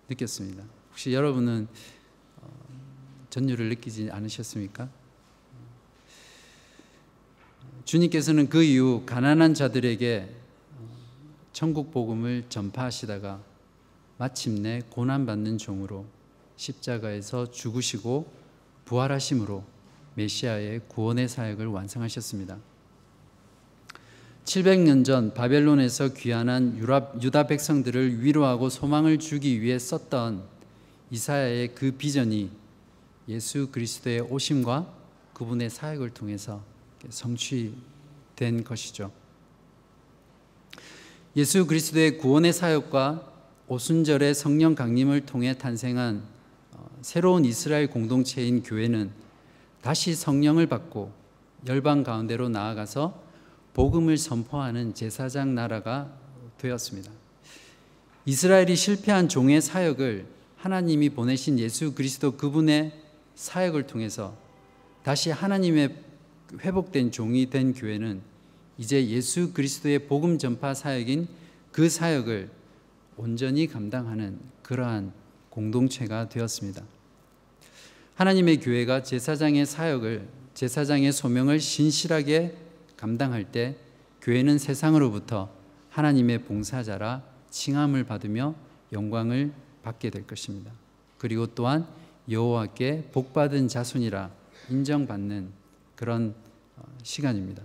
느꼈습니다. 0.07 0.80
혹시 1.01 1.13
여러분은 1.13 1.67
어, 2.43 2.47
전율을 3.31 3.69
느끼지 3.69 4.11
않으셨습니까? 4.11 4.87
주님께서는 7.85 8.49
그 8.49 8.61
이후 8.61 9.01
가난한 9.07 9.55
자들에게 9.55 10.29
어, 10.77 10.89
천국 11.53 11.89
복음을 11.89 12.43
전파하시다가 12.49 13.41
마침내 14.19 14.83
고난받는 14.91 15.57
종으로 15.57 16.05
십자가에서 16.55 17.49
죽으시고 17.49 18.31
부활하심으로 18.85 19.63
메시아의 20.13 20.81
구원의 20.87 21.29
사역을 21.29 21.65
완성하셨습니다. 21.65 22.59
700년 24.45 25.03
전 25.03 25.33
바벨론에서 25.33 26.13
귀환한 26.13 26.77
유다 27.23 27.47
백성들을 27.47 28.23
위로하고 28.23 28.69
소망을 28.69 29.17
주기 29.17 29.61
위해 29.61 29.79
썼던 29.79 30.50
이사야의 31.11 31.75
그 31.75 31.91
비전이 31.91 32.49
예수 33.27 33.69
그리스도의 33.71 34.21
오심과 34.21 34.87
그분의 35.33 35.69
사역을 35.69 36.11
통해서 36.11 36.63
성취된 37.09 38.63
것이죠. 38.63 39.11
예수 41.35 41.65
그리스도의 41.65 42.17
구원의 42.17 42.53
사역과 42.53 43.31
오순절의 43.67 44.35
성령 44.35 44.75
강림을 44.75 45.25
통해 45.25 45.57
탄생한 45.57 46.23
어, 46.73 46.89
새로운 47.01 47.45
이스라엘 47.45 47.89
공동체인 47.89 48.63
교회는 48.63 49.11
다시 49.81 50.13
성령을 50.13 50.67
받고 50.67 51.11
열방 51.67 52.03
가운데로 52.03 52.49
나아가서 52.49 53.21
복음을 53.73 54.17
선포하는 54.17 54.93
제사장 54.93 55.55
나라가 55.55 56.11
되었습니다. 56.57 57.11
이스라엘이 58.25 58.75
실패한 58.75 59.29
종의 59.29 59.61
사역을 59.61 60.40
하나님이 60.61 61.09
보내신 61.09 61.57
예수 61.57 61.95
그리스도 61.95 62.37
그분의 62.37 62.91
사역을 63.33 63.87
통해서 63.87 64.37
다시 65.01 65.31
하나님의 65.31 65.95
회복된 66.59 67.11
종이 67.11 67.49
된 67.49 67.73
교회는 67.73 68.21
이제 68.77 69.07
예수 69.07 69.53
그리스도의 69.53 70.07
복음 70.07 70.37
전파 70.37 70.75
사역인 70.75 71.27
그 71.71 71.89
사역을 71.89 72.51
온전히 73.17 73.65
감당하는 73.65 74.37
그러한 74.61 75.13
공동체가 75.49 76.29
되었습니다. 76.29 76.83
하나님의 78.13 78.59
교회가 78.59 79.01
제사장의 79.01 79.65
사역을 79.65 80.27
제사장의 80.53 81.11
소명을 81.11 81.59
신실하게 81.59 82.55
감당할 82.97 83.51
때 83.51 83.77
교회는 84.21 84.59
세상으로부터 84.59 85.49
하나님의 85.89 86.43
봉사자라 86.43 87.23
칭함을 87.49 88.03
받으며 88.03 88.53
영광을 88.93 89.51
받게 89.83 90.09
될 90.09 90.25
것입니다. 90.27 90.71
그리고 91.17 91.47
또한 91.47 91.87
여호와께 92.29 93.09
복받은 93.11 93.67
자손이라 93.67 94.31
인정받는 94.69 95.49
그런 95.95 96.33
어, 96.77 96.83
시간입니다. 97.03 97.61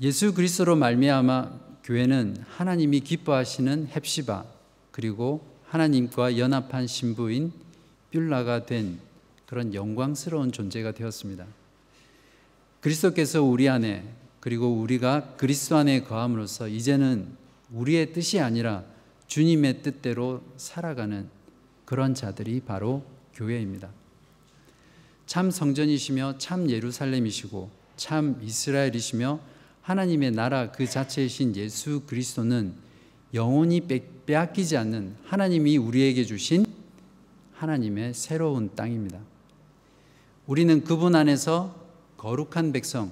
예수 0.00 0.34
그리스도로 0.34 0.76
말미암아 0.76 1.60
교회는 1.84 2.36
하나님이 2.48 3.00
기뻐하시는 3.00 3.88
헵시바 3.88 4.44
그리고 4.90 5.46
하나님과 5.68 6.38
연합한 6.38 6.86
신부인 6.86 7.52
뷸라가 8.12 8.66
된 8.66 8.98
그런 9.46 9.74
영광스러운 9.74 10.52
존재가 10.52 10.92
되었습니다. 10.92 11.46
그리스도께서 12.80 13.42
우리 13.42 13.68
안에 13.68 14.04
그리고 14.40 14.68
우리가 14.72 15.34
그리스도 15.36 15.76
안에 15.76 16.02
거함으로써 16.02 16.68
이제는 16.68 17.28
우리의 17.72 18.12
뜻이 18.12 18.40
아니라 18.40 18.84
주님의 19.26 19.82
뜻대로 19.82 20.42
살아가는 20.56 21.28
그런 21.84 22.14
자들이 22.14 22.60
바로 22.60 23.04
교회입니다. 23.34 23.90
참 25.26 25.50
성전이시며 25.50 26.38
참 26.38 26.70
예루살렘이시고 26.70 27.70
참 27.96 28.38
이스라엘이시며 28.42 29.40
하나님의 29.82 30.30
나라 30.32 30.70
그 30.70 30.86
자체이신 30.86 31.56
예수 31.56 32.02
그리스도는 32.06 32.74
영원히 33.34 33.80
빼앗기지 34.26 34.76
않는 34.76 35.16
하나님이 35.24 35.76
우리에게 35.76 36.24
주신 36.24 36.64
하나님의 37.54 38.14
새로운 38.14 38.74
땅입니다. 38.74 39.18
우리는 40.46 40.84
그분 40.84 41.14
안에서 41.14 41.74
거룩한 42.16 42.72
백성, 42.72 43.10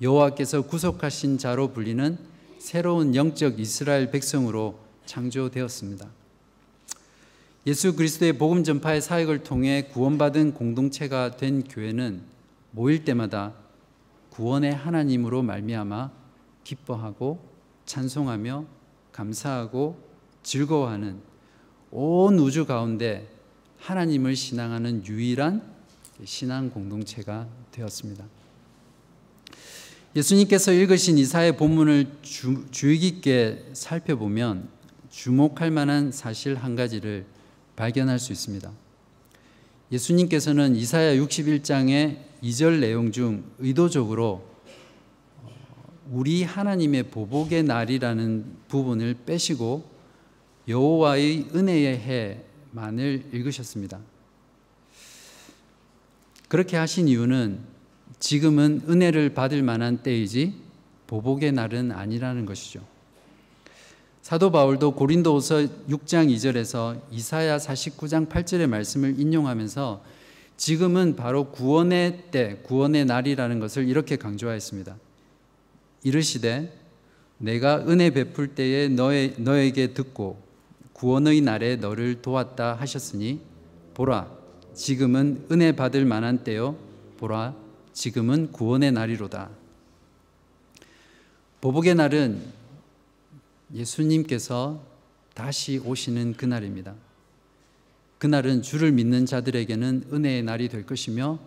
여호와께서 0.00 0.62
구속하신 0.62 1.38
자로 1.38 1.72
불리는 1.72 2.18
새로운 2.58 3.14
영적 3.14 3.60
이스라엘 3.60 4.10
백성으로 4.10 4.78
창조되었습니다. 5.06 6.08
예수 7.66 7.96
그리스도의 7.96 8.38
복음 8.38 8.62
전파의 8.62 9.00
사역을 9.00 9.42
통해 9.42 9.88
구원받은 9.92 10.54
공동체가 10.54 11.36
된 11.36 11.64
교회는 11.64 12.22
모일 12.70 13.04
때마다 13.04 13.54
구원의 14.30 14.74
하나님으로 14.74 15.42
말미암아 15.42 16.12
기뻐하고 16.62 17.40
찬송하며 17.86 18.66
감사하고 19.12 19.98
즐거워하는 20.42 21.20
온 21.90 22.38
우주 22.38 22.66
가운데 22.66 23.28
하나님을 23.78 24.36
신앙하는 24.36 25.06
유일한 25.06 25.62
신앙 26.24 26.70
공동체가 26.70 27.48
되었습니다. 27.72 28.24
예수님께서 30.14 30.72
읽으신 30.72 31.18
이사의 31.18 31.56
본문을 31.56 32.18
주, 32.22 32.64
주의 32.70 32.98
깊게 32.98 33.70
살펴보면 33.74 34.68
주목할 35.16 35.70
만한 35.70 36.12
사실 36.12 36.56
한 36.56 36.76
가지를 36.76 37.24
발견할 37.74 38.18
수 38.18 38.32
있습니다. 38.32 38.70
예수님께서는 39.90 40.76
이사야 40.76 41.14
61장의 41.14 42.18
2절 42.42 42.80
내용 42.80 43.10
중 43.10 43.42
의도적으로 43.58 44.46
어, 45.42 45.50
우리 46.10 46.44
하나님의 46.44 47.04
보복의 47.04 47.62
날이라는 47.62 48.44
부분을 48.68 49.16
빼시고 49.24 49.88
여호와의 50.68 51.48
은혜의 51.54 51.98
해만을 52.74 53.24
읽으셨습니다. 53.32 53.98
그렇게 56.48 56.76
하신 56.76 57.08
이유는 57.08 57.60
지금은 58.18 58.82
은혜를 58.86 59.32
받을 59.32 59.62
만한 59.62 60.02
때이지 60.02 60.54
보복의 61.06 61.52
날은 61.52 61.90
아니라는 61.92 62.44
것이죠. 62.44 62.95
사도 64.26 64.50
바울도 64.50 64.96
고린도후서 64.96 65.56
6장 65.88 66.28
2절에서 66.34 67.00
이사야 67.12 67.58
49장 67.58 68.28
8절의 68.28 68.66
말씀을 68.66 69.20
인용하면서 69.20 70.02
지금은 70.56 71.14
바로 71.14 71.52
구원의 71.52 72.24
때, 72.32 72.58
구원의 72.64 73.04
날이라는 73.04 73.60
것을 73.60 73.86
이렇게 73.86 74.16
강조하였습니다. 74.16 74.96
이르시되 76.02 76.76
내가 77.38 77.86
은혜 77.86 78.10
베풀 78.10 78.56
때에 78.56 78.88
너의, 78.88 79.36
너에게 79.38 79.94
듣고 79.94 80.42
구원의 80.92 81.42
날에 81.42 81.76
너를 81.76 82.20
도왔다 82.20 82.74
하셨으니 82.74 83.40
보라 83.94 84.28
지금은 84.74 85.46
은혜 85.52 85.70
받을 85.70 86.04
만한 86.04 86.42
때요 86.42 86.76
보라 87.18 87.54
지금은 87.92 88.50
구원의 88.50 88.90
날이로다. 88.90 89.50
보복의 91.60 91.94
날은 91.94 92.55
예수님께서 93.74 94.82
다시 95.34 95.78
오시는 95.78 96.34
그날입니다. 96.34 96.94
그날은 98.18 98.62
주를 98.62 98.92
믿는 98.92 99.26
자들에게는 99.26 100.04
은혜의 100.12 100.42
날이 100.42 100.68
될 100.68 100.86
것이며 100.86 101.38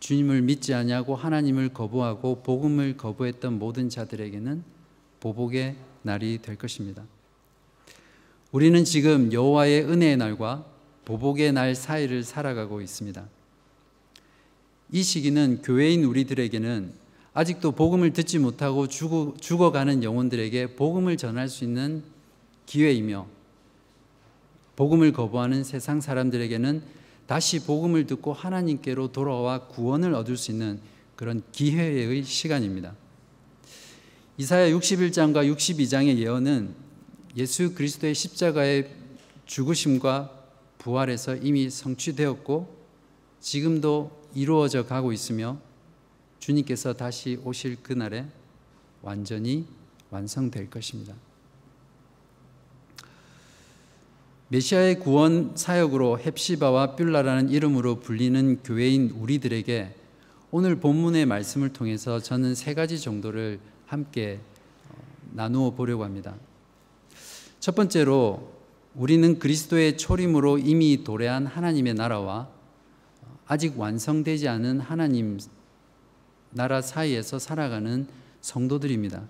주님을 0.00 0.42
믿지 0.42 0.74
아니하고 0.74 1.14
하나님을 1.16 1.70
거부하고 1.70 2.42
복음을 2.42 2.96
거부했던 2.96 3.58
모든 3.58 3.88
자들에게는 3.88 4.62
보복의 5.20 5.76
날이 6.02 6.38
될 6.42 6.56
것입니다. 6.56 7.04
우리는 8.50 8.84
지금 8.84 9.32
여호와의 9.32 9.84
은혜의 9.84 10.16
날과 10.16 10.66
보복의 11.04 11.52
날 11.52 11.74
사이를 11.74 12.22
살아가고 12.22 12.80
있습니다. 12.80 13.28
이 14.92 15.02
시기는 15.02 15.62
교회인 15.62 16.04
우리들에게는 16.04 17.01
아직도 17.34 17.72
복음을 17.72 18.12
듣지 18.12 18.38
못하고 18.38 18.86
죽어, 18.86 19.34
죽어가는 19.40 20.02
영혼들에게 20.02 20.76
복음을 20.76 21.16
전할 21.16 21.48
수 21.48 21.64
있는 21.64 22.02
기회이며 22.66 23.26
복음을 24.76 25.12
거부하는 25.12 25.64
세상 25.64 26.00
사람들에게는 26.00 26.82
다시 27.26 27.64
복음을 27.64 28.06
듣고 28.06 28.32
하나님께로 28.32 29.12
돌아와 29.12 29.66
구원을 29.68 30.14
얻을 30.14 30.36
수 30.36 30.50
있는 30.50 30.80
그런 31.16 31.42
기회의 31.52 32.22
시간입니다. 32.22 32.94
이사야 34.36 34.70
61장과 34.70 35.50
62장의 35.54 36.18
예언은 36.18 36.74
예수 37.36 37.74
그리스도의 37.74 38.14
십자가의 38.14 38.90
죽으심과 39.46 40.30
부활에서 40.78 41.36
이미 41.36 41.70
성취되었고 41.70 42.76
지금도 43.40 44.10
이루어져 44.34 44.84
가고 44.84 45.12
있으며 45.12 45.58
주님께서 46.42 46.92
다시 46.94 47.38
오실 47.44 47.76
그날에 47.84 48.26
완전히 49.00 49.64
완성될 50.10 50.70
것입니다. 50.70 51.14
메시아의 54.48 54.98
구원 54.98 55.52
사역으로 55.54 56.18
헵시바와 56.18 56.96
뷸라라는 56.96 57.48
이름으로 57.48 58.00
불리는 58.00 58.58
교회인 58.64 59.10
우리들에게 59.10 59.94
오늘 60.50 60.80
본문의 60.80 61.26
말씀을 61.26 61.72
통해서 61.72 62.18
저는 62.18 62.56
세 62.56 62.74
가지 62.74 63.00
정도를 63.00 63.60
함께 63.86 64.40
어, 64.90 64.96
나누어 65.30 65.70
보려고 65.70 66.02
합니다. 66.02 66.34
첫 67.60 67.76
번째로 67.76 68.52
우리는 68.96 69.38
그리스도의 69.38 69.96
초림으로 69.96 70.58
이미 70.58 71.04
도래한 71.04 71.46
하나님의 71.46 71.94
나라와 71.94 72.48
아직 73.46 73.78
완성되지 73.78 74.48
않은 74.48 74.80
하나님 74.80 75.38
나라 76.52 76.80
사이에서 76.82 77.38
살아가는 77.38 78.06
성도들입니다. 78.40 79.22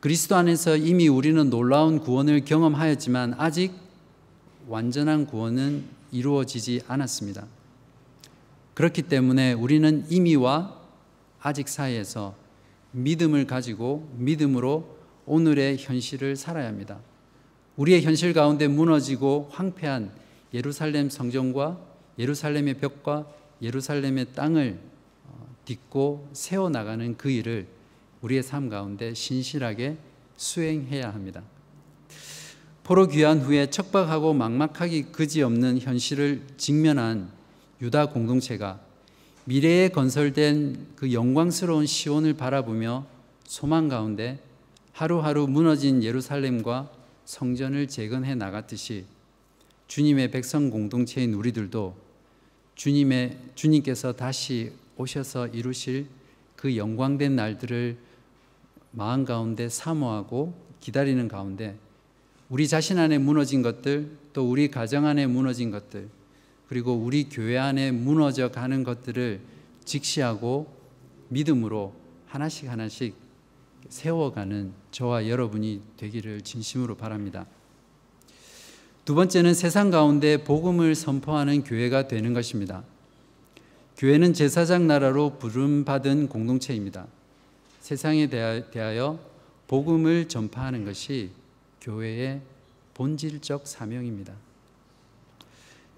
그리스도 0.00 0.36
안에서 0.36 0.76
이미 0.76 1.08
우리는 1.08 1.50
놀라운 1.50 1.98
구원을 1.98 2.44
경험하였지만 2.44 3.34
아직 3.38 3.72
완전한 4.68 5.26
구원은 5.26 5.84
이루어지지 6.12 6.82
않았습니다. 6.86 7.46
그렇기 8.74 9.02
때문에 9.02 9.54
우리는 9.54 10.04
이미와 10.10 10.76
아직 11.40 11.68
사이에서 11.68 12.34
믿음을 12.92 13.46
가지고 13.46 14.08
믿음으로 14.18 14.96
오늘의 15.26 15.78
현실을 15.78 16.36
살아야 16.36 16.68
합니다. 16.68 16.98
우리의 17.76 18.02
현실 18.02 18.32
가운데 18.32 18.68
무너지고 18.68 19.48
황폐한 19.50 20.10
예루살렘 20.54 21.10
성전과 21.10 21.78
예루살렘의 22.18 22.74
벽과 22.74 23.26
예루살렘의 23.62 24.26
땅을 24.34 24.78
어, 24.78 24.95
딛고 25.66 26.28
세워나가는 26.32 27.18
그 27.18 27.30
일을 27.30 27.66
우리의 28.22 28.42
삶 28.42 28.70
가운데 28.70 29.12
신실하게 29.12 29.98
수행해야 30.36 31.12
합니다. 31.12 31.42
포로 32.82 33.08
귀환 33.08 33.40
후에 33.40 33.68
척박하고 33.68 34.32
막막하기 34.32 35.10
그지없는 35.12 35.80
현실을 35.80 36.42
직면한 36.56 37.30
유다 37.82 38.10
공동체가 38.10 38.80
미래에 39.44 39.88
건설된 39.88 40.86
그 40.96 41.12
영광스러운 41.12 41.86
시온을 41.86 42.34
바라보며 42.34 43.06
소망 43.44 43.88
가운데 43.88 44.40
하루하루 44.92 45.46
무너진 45.46 46.02
예루살렘과 46.02 46.90
성전을 47.24 47.88
재건해 47.88 48.34
나갔듯이 48.34 49.04
주님의 49.88 50.30
백성 50.30 50.70
공동체인 50.70 51.34
우리들도 51.34 51.96
주님의 52.76 53.38
주님께서 53.54 54.12
다시 54.12 54.72
오셔서 54.96 55.48
이루실 55.48 56.06
그 56.56 56.76
영광된 56.76 57.36
날들을 57.36 57.96
마음 58.92 59.24
가운데 59.24 59.68
사모하고 59.68 60.54
기다리는 60.80 61.28
가운데 61.28 61.76
우리 62.48 62.68
자신 62.68 62.98
안에 62.98 63.18
무너진 63.18 63.60
것들, 63.60 64.08
또 64.32 64.48
우리 64.48 64.70
가정 64.70 65.04
안에 65.04 65.26
무너진 65.26 65.72
것들, 65.72 66.08
그리고 66.68 66.94
우리 66.94 67.28
교회 67.28 67.58
안에 67.58 67.90
무너져 67.90 68.50
가는 68.50 68.84
것들을 68.84 69.40
직시하고 69.84 70.72
믿음으로 71.28 71.92
하나씩 72.26 72.68
하나씩 72.68 73.16
세워가는 73.88 74.72
저와 74.90 75.28
여러분이 75.28 75.82
되기를 75.96 76.42
진심으로 76.42 76.96
바랍니다. 76.96 77.46
두 79.04 79.14
번째는 79.14 79.54
세상 79.54 79.90
가운데 79.90 80.42
복음을 80.42 80.94
선포하는 80.94 81.62
교회가 81.62 82.08
되는 82.08 82.32
것입니다. 82.32 82.82
교회는 83.96 84.34
제사장 84.34 84.86
나라로 84.86 85.38
부름받은 85.38 86.28
공동체입니다. 86.28 87.06
세상에 87.80 88.26
대하여 88.26 89.18
복음을 89.68 90.28
전파하는 90.28 90.84
것이 90.84 91.30
교회의 91.80 92.42
본질적 92.92 93.66
사명입니다. 93.66 94.34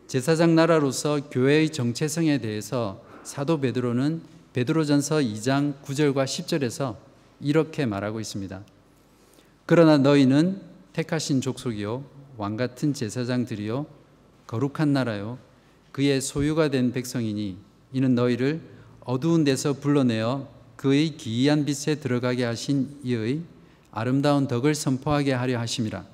제사장 0.07 0.55
나라로서 0.55 1.29
교회의 1.29 1.71
정체성에 1.73 2.39
대해서 2.39 3.03
사도 3.25 3.59
베드로는 3.59 4.23
베드로전서 4.53 5.17
2장 5.17 5.83
9절과 5.83 6.25
10절에서 6.25 6.97
이렇게 7.41 7.85
말하고 7.85 8.21
있습니다. 8.21 8.63
그러나 9.67 9.99
너희는 9.99 10.63
택하신 10.93 11.41
족속이요 11.41 12.05
왕 12.37 12.57
같은 12.57 12.95
제사장들이요 12.95 13.87
거룩한 14.47 14.93
나라요 14.93 15.39
그의 15.91 16.21
소유가 16.21 16.71
된 16.71 16.93
백성이니 16.93 17.68
이는 17.93 18.15
너희를 18.15 18.61
어두운 19.01 19.45
데서 19.45 19.75
불러내어 19.75 20.49
그의 20.77 21.17
기이한 21.17 21.65
빛에 21.65 21.97
들어가게 21.97 22.45
하신 22.45 23.01
이의 23.03 23.41
아름다운 23.91 24.47
덕을 24.47 24.75
선포하게 24.75 25.33
하려 25.33 25.59
하심이라. 25.59 26.05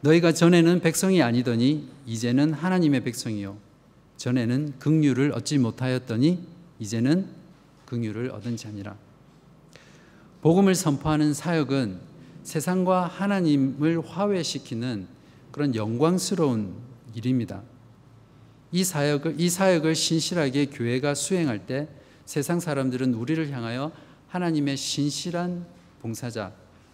너희가 0.00 0.32
전에는 0.32 0.80
백성이 0.80 1.22
아니더니 1.22 1.88
이제는 2.06 2.52
하나님의 2.52 3.02
백성이요 3.02 3.56
전에는 4.16 4.74
긍휼을 4.78 5.32
얻지 5.32 5.58
못하였더니 5.58 6.38
이제는 6.78 7.26
긍휼을 7.86 8.30
얻은 8.30 8.56
자니라. 8.56 8.96
복음을 10.40 10.74
선포하는 10.74 11.34
사역은 11.34 11.98
세상과 12.44 13.06
하나님을 13.06 14.00
화해시키는 14.06 15.06
그런 15.50 15.74
영광스러운 15.74 16.74
일입니다. 17.14 17.62
이 18.70 18.84
사역을 18.84 19.40
이 19.40 19.48
사역을 19.48 19.94
신실하게 19.94 20.66
교회가 20.66 21.14
수행할 21.14 21.66
때 21.66 21.88
세상 22.26 22.60
사람들은 22.60 23.14
우리를 23.14 23.50
향하여 23.50 23.90
하나님의 24.28 24.76
신실한 24.76 25.66
봉사자, 26.02 26.52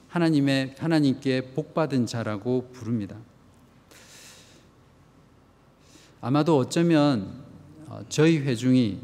하나님의 0.09 0.77
하나님께 0.79 1.53
복받은 1.55 2.07
자라고 2.07 2.71
부릅니다. 2.73 3.17
아마도 6.21 6.57
어쩌면 6.57 7.43
어, 7.87 8.03
저희 8.09 8.39
회중이 8.39 9.01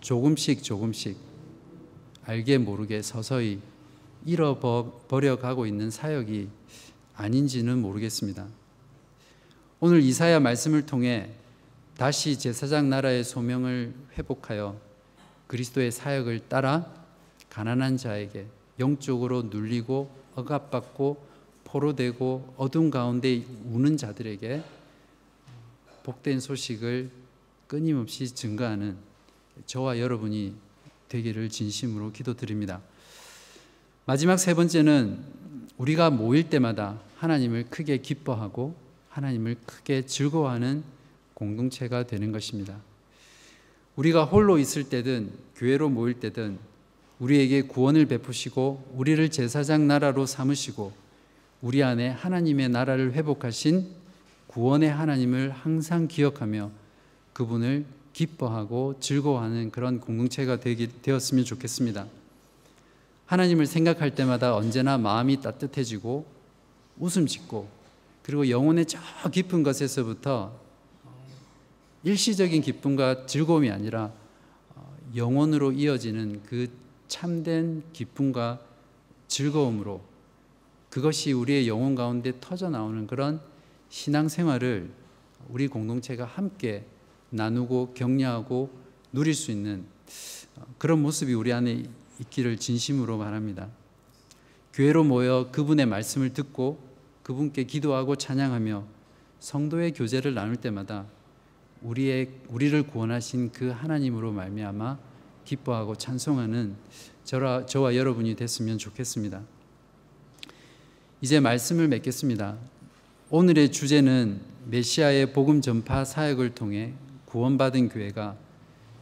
조금씩 0.00 0.62
조금씩 0.62 1.16
알게 2.24 2.58
모르게 2.58 3.00
서서히 3.00 3.60
잃어버려 4.26 5.38
가고 5.38 5.66
있는 5.66 5.90
사역이 5.90 6.48
아닌지는 7.14 7.80
모르겠습니다. 7.80 8.46
오늘 9.80 10.02
이사야 10.02 10.40
말씀을 10.40 10.86
통해 10.86 11.30
다시 11.96 12.36
제사장 12.36 12.90
나라의 12.90 13.22
소명을 13.22 13.94
회복하여 14.18 14.80
그리스도의 15.46 15.92
사역을 15.92 16.48
따라 16.48 16.92
가난한 17.50 17.98
자에게 17.98 18.46
영적으로 18.80 19.42
눌리고 19.42 20.10
억압받고 20.34 21.24
포로되고 21.62 22.54
어둠 22.56 22.90
가운데 22.90 23.44
우는 23.66 23.96
자들에게 23.96 24.64
복된 26.02 26.40
소식을 26.40 27.10
끊임없이 27.68 28.26
증가하는 28.34 28.96
저와 29.66 30.00
여러분이 30.00 30.54
되기를 31.08 31.48
진심으로 31.48 32.10
기도드립니다. 32.10 32.80
마지막 34.04 34.36
세 34.36 34.52
번째는 34.54 35.24
우리가 35.78 36.10
모일 36.10 36.50
때마다 36.50 37.00
하나님을 37.18 37.70
크게 37.70 37.98
기뻐하고 37.98 38.74
하나님을 39.10 39.56
크게 39.64 40.06
즐거워하는 40.06 40.82
공동체가 41.34 42.06
되는 42.06 42.32
것입니다. 42.32 42.80
우리가 43.96 44.24
홀로 44.24 44.58
있을 44.58 44.84
때든 44.88 45.30
교회로 45.56 45.88
모일 45.88 46.14
때든 46.14 46.58
우리에게 47.18 47.62
구원을 47.62 48.06
베푸시고 48.06 48.92
우리를 48.94 49.28
제사장 49.30 49.86
나라로 49.86 50.26
삼으시고 50.26 50.92
우리 51.62 51.82
안에 51.82 52.08
하나님의 52.08 52.68
나라를 52.68 53.12
회복하신 53.12 53.86
구원의 54.48 54.90
하나님을 54.90 55.50
항상 55.50 56.08
기억하며 56.08 56.70
그분을 57.32 57.84
기뻐하고 58.12 58.96
즐거워하는 59.00 59.70
그런 59.70 60.00
공동체가 60.00 60.60
되기, 60.60 60.88
되었으면 61.02 61.44
좋겠습니다. 61.44 62.06
하나님을 63.26 63.66
생각할 63.66 64.14
때마다 64.14 64.54
언제나 64.54 64.98
마음이 64.98 65.40
따뜻해지고 65.40 66.26
웃음 66.98 67.26
짓고 67.26 67.68
그리고 68.22 68.48
영혼의 68.48 68.86
저 68.86 68.98
깊은 69.30 69.62
것에서부터 69.62 70.63
일시적인 72.04 72.62
기쁨과 72.62 73.26
즐거움이 73.26 73.70
아니라 73.70 74.12
영혼으로 75.16 75.72
이어지는 75.72 76.42
그 76.44 76.68
참된 77.08 77.82
기쁨과 77.92 78.60
즐거움으로 79.26 80.02
그것이 80.90 81.32
우리의 81.32 81.66
영혼 81.66 81.94
가운데 81.94 82.32
터져 82.40 82.68
나오는 82.68 83.06
그런 83.06 83.40
신앙 83.88 84.28
생활을 84.28 84.90
우리 85.48 85.66
공동체가 85.66 86.24
함께 86.24 86.84
나누고 87.30 87.94
격려하고 87.94 88.70
누릴 89.12 89.34
수 89.34 89.50
있는 89.50 89.84
그런 90.78 91.00
모습이 91.00 91.32
우리 91.34 91.52
안에 91.52 91.84
있기를 92.20 92.58
진심으로 92.58 93.18
바랍니다. 93.18 93.68
교회로 94.72 95.04
모여 95.04 95.48
그분의 95.52 95.86
말씀을 95.86 96.32
듣고 96.32 96.78
그분께 97.22 97.64
기도하고 97.64 98.16
찬양하며 98.16 98.84
성도의 99.40 99.92
교제를 99.92 100.34
나눌 100.34 100.56
때마다 100.56 101.06
우리의 101.84 102.30
우리를 102.48 102.82
구원하신 102.84 103.52
그 103.52 103.68
하나님으로 103.68 104.32
말미암아 104.32 104.98
기뻐하고 105.44 105.96
찬송하는 105.96 106.74
저와, 107.24 107.66
저와 107.66 107.94
여러분이 107.94 108.34
됐으면 108.36 108.78
좋겠습니다. 108.78 109.42
이제 111.20 111.40
말씀을 111.40 111.88
맺겠습니다. 111.88 112.56
오늘의 113.30 113.70
주제는 113.70 114.40
메시아의 114.66 115.32
복음 115.32 115.60
전파 115.60 116.04
사역을 116.04 116.54
통해 116.54 116.94
구원받은 117.26 117.90
교회가 117.90 118.36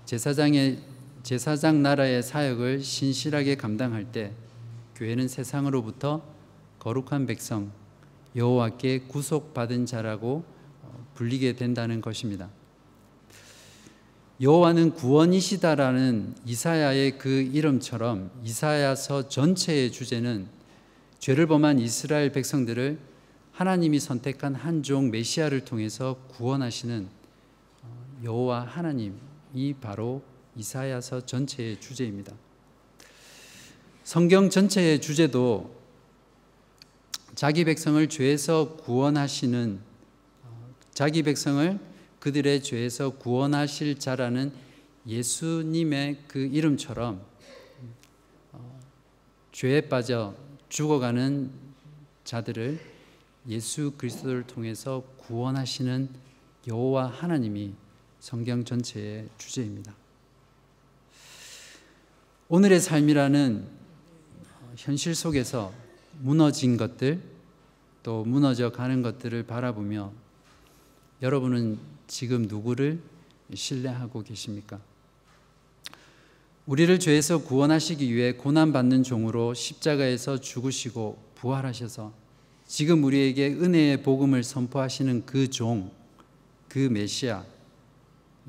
제사장의 0.04 0.78
제사장 1.22 1.82
나라의 1.82 2.22
사역을 2.22 2.82
신실하게 2.82 3.56
감당할 3.56 4.10
때 4.10 4.32
교회는 4.96 5.28
세상으로부터 5.28 6.22
거룩한 6.80 7.26
백성 7.26 7.70
여호와께 8.34 9.02
구속받은 9.08 9.86
자라고 9.86 10.44
어, 10.82 11.06
불리게 11.14 11.54
된다는 11.54 12.00
것입니다. 12.00 12.48
여호와는 14.42 14.94
구원이시다라는 14.94 16.34
이사야의 16.44 17.16
그 17.16 17.28
이름처럼 17.28 18.28
이사야서 18.42 19.28
전체의 19.28 19.92
주제는 19.92 20.48
죄를 21.20 21.46
범한 21.46 21.78
이스라엘 21.78 22.32
백성들을 22.32 22.98
하나님이 23.52 24.00
선택한 24.00 24.56
한 24.56 24.82
종 24.82 25.12
메시아를 25.12 25.64
통해서 25.64 26.16
구원하시는 26.32 27.06
어, 27.82 28.06
여호와 28.24 28.64
하나님이 28.64 29.74
바로 29.80 30.22
이사야서 30.56 31.24
전체의 31.24 31.78
주제입니다. 31.80 32.32
성경 34.02 34.50
전체의 34.50 35.00
주제도 35.00 35.72
자기 37.36 37.64
백성을 37.64 38.04
죄에서 38.08 38.74
구원하시는 38.78 39.78
어, 40.42 40.74
자기 40.92 41.22
백성을 41.22 41.91
그들의 42.22 42.62
죄에서 42.62 43.10
구원하실 43.10 43.98
자라는 43.98 44.52
예수님의 45.08 46.18
그 46.28 46.38
이름처럼 46.38 47.20
어, 48.52 48.80
죄에 49.50 49.88
빠져 49.88 50.32
죽어가는 50.68 51.50
자들을 52.22 52.78
예수 53.48 53.94
그리스도를 53.98 54.44
통해서 54.46 55.02
구원하시는 55.16 56.10
여호와 56.68 57.08
하나님이 57.08 57.74
성경 58.20 58.64
전체의 58.64 59.28
주제입니다. 59.36 59.92
오늘의 62.48 62.78
삶이라는 62.78 63.66
현실 64.76 65.16
속에서 65.16 65.72
무너진 66.20 66.76
것들 66.76 67.20
또 68.04 68.24
무너져 68.24 68.70
가는 68.70 69.02
것들을 69.02 69.42
바라보며 69.42 70.12
여러분은 71.20 71.91
지금 72.12 72.42
누구를 72.42 73.00
신뢰하고 73.54 74.22
계십니까? 74.22 74.78
우리를 76.66 76.98
죄에서 77.00 77.38
구원하시기 77.42 78.14
위해 78.14 78.32
고난받는 78.32 79.02
종으로 79.02 79.54
십자가에서 79.54 80.38
죽으시고 80.38 81.18
부활하셔서 81.36 82.12
지금 82.66 83.02
우리에게 83.04 83.54
은혜의 83.54 84.02
복음을 84.02 84.44
선포하시는 84.44 85.24
그 85.24 85.48
종, 85.48 85.90
그 86.68 86.80
메시아, 86.80 87.46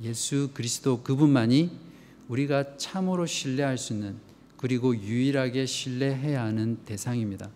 예수 0.02 0.50
그리스도 0.54 1.02
그분만이 1.02 1.72
우리가 2.28 2.76
참으로 2.76 3.26
신뢰할 3.26 3.78
수 3.78 3.94
있는 3.94 4.18
그리고 4.58 4.94
유일하게 4.94 5.66
신뢰해야 5.68 6.44
하는 6.44 6.80
대상입니다. 6.84 7.50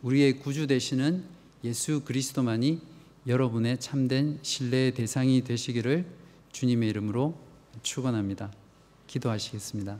우리의 0.00 0.40
구주 0.40 0.66
되시는 0.66 1.24
예수 1.62 2.00
그리스도만이 2.06 2.93
여러분의 3.26 3.80
참된 3.80 4.38
신뢰의 4.42 4.92
대상이 4.92 5.42
되시기를 5.42 6.04
주님의 6.52 6.90
이름으로 6.90 7.34
축원합니다. 7.82 8.52
기도하시겠습니다. 9.06 9.96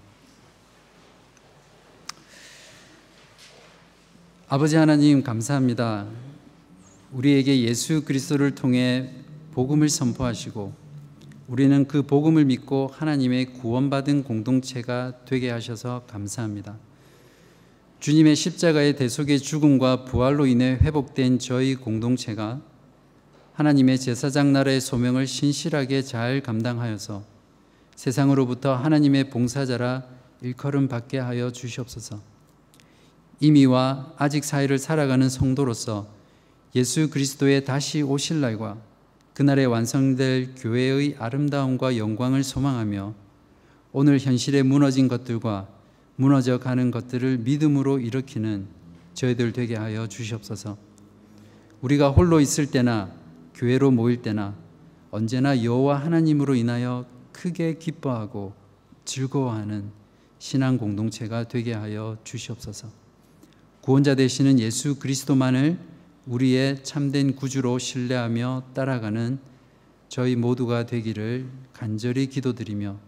아버지 4.49 4.77
하나님 4.77 5.23
감사합니다. 5.23 6.07
우리에게 7.13 7.63
예수 7.63 8.05
그리스도를 8.05 8.55
통해 8.55 9.11
복음을 9.53 9.89
선포하시고 9.89 10.75
우리는 11.49 11.89
그 11.89 12.03
복음을 12.03 12.45
믿고 12.45 12.91
하나님의 12.93 13.55
구원받은 13.55 14.25
공동체가 14.25 15.25
되게 15.25 15.51
하셔서 15.51 16.03
감사합니다. 16.07 16.77
주님의 18.01 18.37
십자가의 18.37 18.97
대속의 18.97 19.41
죽음과 19.41 20.05
부활로 20.05 20.45
인해 20.47 20.79
회복된 20.83 21.39
저희 21.39 21.75
공동체가 21.75 22.61
하나님의 23.55 24.01
제사장 24.01 24.53
나라의 24.53 24.81
소명을 24.81 25.29
신실하게 25.29 26.03
잘 26.03 26.41
감당하여서 26.41 27.23
세상으로부터 27.95 28.75
하나님의 28.75 29.31
봉사자라 29.31 30.03
일컬음 30.43 30.89
받게 30.89 31.19
하여 31.19 31.53
주시옵소서. 31.53 32.21
이미와 33.39 34.15
아직 34.17 34.45
사이를 34.45 34.79
살아가는 34.79 35.29
성도로서 35.29 36.09
예수 36.75 37.09
그리스도의 37.11 37.65
다시 37.65 38.03
오실 38.03 38.41
날과 38.41 38.77
그날에 39.35 39.65
완성될 39.67 40.57
교회의 40.57 41.15
아름다움과 41.21 41.97
영광을 41.97 42.43
소망하며 42.43 43.15
오늘 43.93 44.19
현실에 44.19 44.65
무너진 44.65 45.07
것들과 45.07 45.69
무너져 46.17 46.59
가는 46.59 46.91
것들을 46.91 47.39
믿음으로 47.39 48.01
일으키는 48.01 48.67
저희들 49.15 49.53
되게 49.53 49.77
하여 49.77 50.09
주시옵소서. 50.09 50.77
우리가 51.83 52.11
홀로 52.11 52.41
있을 52.41 52.67
때나 52.67 53.23
교회로 53.55 53.91
모일 53.91 54.23
때나 54.23 54.55
언제나 55.11 55.63
여호와 55.63 55.97
하나님으로 55.99 56.55
인하여 56.55 57.07
크게 57.33 57.79
기뻐하고 57.79 58.53
즐거워하는 59.05 59.91
신앙 60.39 60.77
공동체가 60.77 61.49
되게 61.49 61.73
하여 61.73 62.19
주시옵소서. 62.25 62.89
구원자 63.81 64.15
되시는 64.15 64.59
예수 64.59 64.99
그리스도만을 64.99 65.79
우리의 66.27 66.83
참된 66.85 67.37
구주로 67.37 67.79
신뢰하며 67.79 68.65
따라가는 68.75 69.39
저희 70.09 70.37
모두가 70.37 70.87
되기를 70.87 71.47
간절히 71.73 72.27
기도드리며 72.29 72.99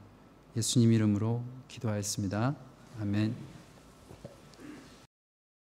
예수님 0.57 0.93
이름으로 0.93 1.43
기도하였습니다. 1.69 2.57
아멘. 3.01 3.56